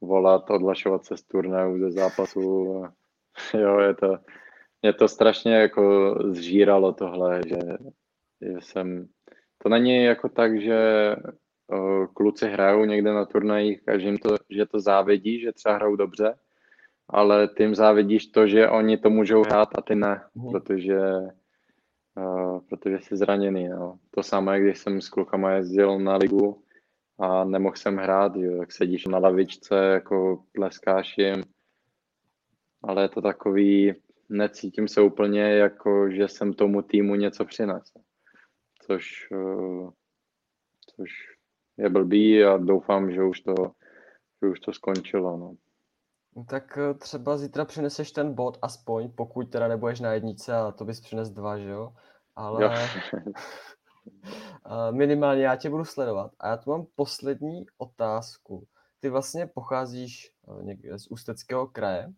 volat, 0.02 0.50
odlašovat 0.50 1.06
se 1.06 1.18
z 1.18 1.24
turnaje 1.24 1.80
ze 1.80 1.92
zápasu. 1.92 2.84
Jo, 3.54 3.80
je 3.80 3.94
to, 3.94 4.18
mě 4.82 4.94
to 4.94 5.08
strašně 5.08 5.56
jako 5.56 6.16
zžíralo 6.32 6.94
tohle, 6.94 7.42
že 7.48 7.58
jsem, 8.42 9.08
to 9.58 9.70
není 9.70 10.04
jako 10.04 10.30
tak, 10.30 10.62
že 10.62 11.16
uh, 11.68 12.06
kluci 12.14 12.50
hrajou 12.50 12.86
někde 12.86 13.14
na 13.14 13.26
turnajích 13.26 13.90
a 13.90 13.98
že, 13.98 14.08
jim 14.08 14.18
to, 14.18 14.36
že 14.50 14.66
to 14.66 14.80
závidí, 14.80 15.42
že 15.42 15.54
třeba 15.54 15.76
hrajou 15.76 15.96
dobře, 15.96 16.36
ale 17.10 17.48
ty 17.48 17.64
jim 17.64 17.76
závidíš 17.76 18.28
to, 18.28 18.48
že 18.48 18.70
oni 18.70 18.98
to 18.98 19.10
můžou 19.10 19.44
hrát 19.44 19.70
a 19.76 19.82
ty 19.82 19.96
ne, 19.96 20.22
mm. 20.36 20.52
protože, 20.52 21.00
uh, 22.18 22.60
protože 22.70 23.00
jsi 23.00 23.18
zraněný. 23.18 23.68
No. 23.70 24.00
To 24.12 24.24
samé, 24.24 24.62
když 24.62 24.80
jsem 24.80 25.02
s 25.02 25.10
klukama 25.10 25.52
jezdil 25.52 26.00
na 26.00 26.16
ligu 26.16 26.64
a 27.20 27.44
nemohl 27.44 27.76
jsem 27.76 27.98
hrát, 27.98 28.36
že, 28.36 28.58
tak 28.58 28.72
sedíš 28.72 29.06
na 29.06 29.18
lavičce, 29.18 29.76
jako 29.76 30.44
pleskáš 30.52 31.18
jim, 31.18 31.44
ale 32.84 33.02
je 33.02 33.10
to 33.10 33.22
takový, 33.22 33.94
necítím 34.30 34.88
se 34.88 35.02
úplně 35.02 35.42
jako, 35.42 36.10
že 36.10 36.28
jsem 36.28 36.54
tomu 36.54 36.82
týmu 36.82 37.16
něco 37.16 37.46
přinesl 37.46 38.00
což, 38.90 39.28
eh, 39.32 39.90
což 40.96 41.10
je 41.78 41.90
blbý 41.90 42.44
a 42.44 42.58
doufám, 42.58 43.12
že 43.12 43.24
už 43.24 43.42
to, 43.42 43.54
že 44.42 44.50
už 44.50 44.60
to 44.60 44.74
skončilo. 44.74 45.38
No. 45.38 45.56
no 46.36 46.44
tak 46.44 46.78
eh, 46.78 46.94
třeba 46.94 47.38
zítra 47.38 47.66
přineseš 47.66 48.12
ten 48.12 48.34
bod 48.34 48.58
aspoň, 48.62 49.12
pokud 49.12 49.52
teda 49.52 49.68
nebudeš 49.68 50.00
na 50.00 50.14
jednice 50.14 50.56
a 50.56 50.72
to 50.72 50.86
bys 50.86 51.02
přines 51.02 51.30
dva, 51.30 51.58
že 51.58 51.70
jo? 51.70 51.94
Ale 52.36 52.64
jo. 52.64 52.72
minimálně 54.92 55.44
já 55.44 55.56
tě 55.56 55.70
budu 55.70 55.86
sledovat. 55.86 56.32
A 56.40 56.48
já 56.48 56.58
tu 56.58 56.70
mám 56.70 56.86
poslední 56.96 57.66
otázku. 57.78 58.68
Ty 59.00 59.10
vlastně 59.10 59.48
pocházíš 59.48 60.32
eh, 60.48 60.64
někde 60.64 61.00
z 61.00 61.08
Ústeckého 61.08 61.68
kraje 61.68 62.14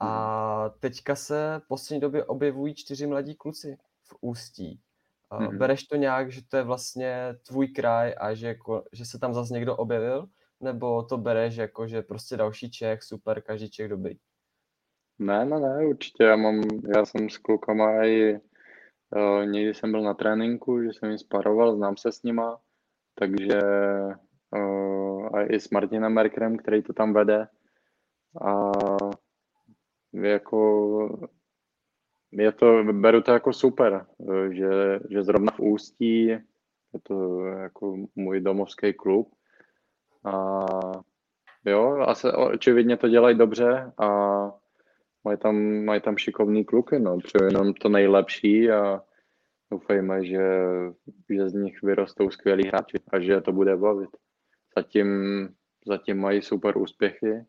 a 0.00 0.64
mhm. 0.64 0.72
teďka 0.80 1.16
se 1.16 1.60
v 1.64 1.68
poslední 1.68 2.00
době 2.00 2.24
objevují 2.24 2.74
čtyři 2.74 3.06
mladí 3.06 3.34
kluci 3.34 3.78
v 4.04 4.16
Ústí. 4.20 4.80
Mm-hmm. 5.32 5.58
Bereš 5.58 5.84
to 5.84 5.96
nějak, 5.96 6.32
že 6.32 6.40
to 6.48 6.56
je 6.56 6.62
vlastně 6.62 7.34
tvůj 7.46 7.68
kraj 7.68 8.14
a 8.18 8.34
že, 8.34 8.46
jako, 8.46 8.84
že 8.92 9.04
se 9.04 9.18
tam 9.18 9.34
zase 9.34 9.54
někdo 9.54 9.76
objevil? 9.76 10.26
Nebo 10.60 11.02
to 11.02 11.18
bereš 11.18 11.56
jako, 11.56 11.86
že 11.86 12.02
prostě 12.02 12.36
další 12.36 12.70
Čech, 12.70 13.02
super, 13.02 13.40
každý 13.40 13.70
Čech 13.70 13.88
dobrý? 13.88 14.14
Ne, 15.18 15.44
ne, 15.44 15.60
ne, 15.60 15.86
určitě. 15.86 16.24
Já, 16.24 16.36
mám, 16.36 16.62
já 16.94 17.04
jsem 17.04 17.30
s 17.30 17.38
klukama 17.38 18.04
i 18.04 18.38
uh, 19.16 19.46
někdy 19.46 19.74
jsem 19.74 19.92
byl 19.92 20.02
na 20.02 20.14
tréninku, 20.14 20.82
že 20.82 20.88
jsem 20.88 21.08
jim 21.08 21.18
sparoval, 21.18 21.76
znám 21.76 21.96
se 21.96 22.12
s 22.12 22.22
nima, 22.22 22.60
takže 23.14 23.60
uh, 24.56 25.36
a 25.36 25.42
i 25.42 25.60
s 25.60 25.70
Martinem 25.70 26.12
Merkrem, 26.12 26.56
který 26.56 26.82
to 26.82 26.92
tam 26.92 27.12
vede. 27.12 27.48
A 28.46 28.72
jako 30.12 31.28
je 32.32 32.52
to, 32.52 32.84
beru 32.84 33.22
to 33.22 33.32
jako 33.32 33.52
super, 33.52 34.06
že, 34.50 35.00
že 35.10 35.22
zrovna 35.22 35.52
v 35.52 35.60
Ústí 35.60 36.26
je 36.92 37.00
to 37.02 37.44
jako 37.46 37.96
můj 38.16 38.40
domovský 38.40 38.92
klub 38.92 39.34
a 40.24 40.66
jo, 41.64 41.96
asi 41.96 42.28
očividně 42.28 42.96
to 42.96 43.08
dělají 43.08 43.38
dobře 43.38 43.92
a 43.98 44.08
mají 45.24 45.38
tam, 45.38 45.84
mají 45.84 46.00
tam 46.00 46.16
šikovný 46.16 46.64
kluky, 46.64 46.98
no, 46.98 47.18
přeju 47.18 47.44
jenom 47.44 47.74
to 47.74 47.88
nejlepší 47.88 48.70
a 48.70 49.02
doufejme, 49.70 50.24
že, 50.24 50.48
že 51.30 51.48
z 51.48 51.54
nich 51.54 51.82
vyrostou 51.82 52.30
skvělí 52.30 52.68
hráči 52.68 52.96
a 53.12 53.20
že 53.20 53.40
to 53.40 53.52
bude 53.52 53.76
bavit. 53.76 54.10
Zatím, 54.76 55.08
zatím 55.86 56.18
mají 56.18 56.42
super 56.42 56.78
úspěchy 56.78 57.44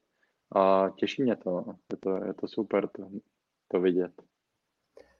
a 0.55 0.89
těší 0.95 1.23
mě 1.23 1.35
to, 1.35 1.49
no. 1.49 1.75
je 1.91 1.97
to, 1.97 2.25
je 2.25 2.33
to 2.33 2.47
super 2.47 2.87
to, 2.87 3.09
to 3.67 3.79
vidět. 3.79 4.11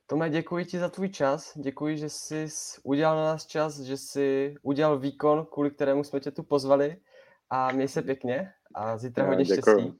Tome, 0.10 0.30
děkuji 0.30 0.66
ti 0.66 0.80
za 0.80 0.90
tvůj 0.90 1.10
čas, 1.10 1.58
děkuji, 1.58 1.98
že 1.98 2.10
jsi 2.10 2.48
udělal 2.84 3.16
na 3.16 3.24
nás 3.24 3.46
čas, 3.46 3.80
že 3.80 3.98
jsi 3.98 4.56
udělal 4.62 5.00
výkon, 5.00 5.46
kvůli 5.46 5.72
kterému 5.72 6.04
jsme 6.04 6.20
tě 6.20 6.32
tu 6.32 6.44
pozvali 6.44 7.02
a 7.50 7.72
měj 7.72 7.88
se 7.88 8.02
pěkně 8.02 8.54
a 8.76 8.98
zítra 8.98 9.28
hodně 9.28 9.46
děkuji. 9.46 9.62
štěstí. 9.62 10.00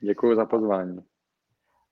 Děkuji 0.00 0.36
za 0.36 0.46
pozvání. 0.46 1.04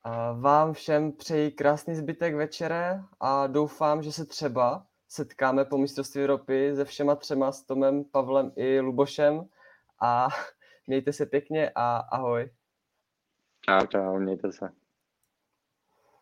A 0.02 0.32
vám 0.32 0.72
všem 0.72 1.12
přeji 1.12 1.50
krásný 1.50 1.94
zbytek 1.94 2.34
večere 2.34 3.02
a 3.20 3.46
doufám, 3.46 4.02
že 4.02 4.12
se 4.12 4.26
třeba 4.26 4.86
setkáme 5.08 5.64
po 5.64 5.78
mistrovství 5.78 6.20
Evropy 6.20 6.76
se 6.76 6.84
všema 6.84 7.16
třema, 7.16 7.52
s 7.52 7.62
Tomem, 7.62 8.04
Pavlem 8.04 8.52
i 8.56 8.80
Lubošem 8.80 9.48
a 10.00 10.28
mějte 10.86 11.12
se 11.12 11.26
pěkně 11.26 11.70
a 11.74 11.96
ahoj. 11.96 12.50
Čau, 13.60 13.86
čau, 13.86 14.18
mějte 14.18 14.52
se. 14.52 14.70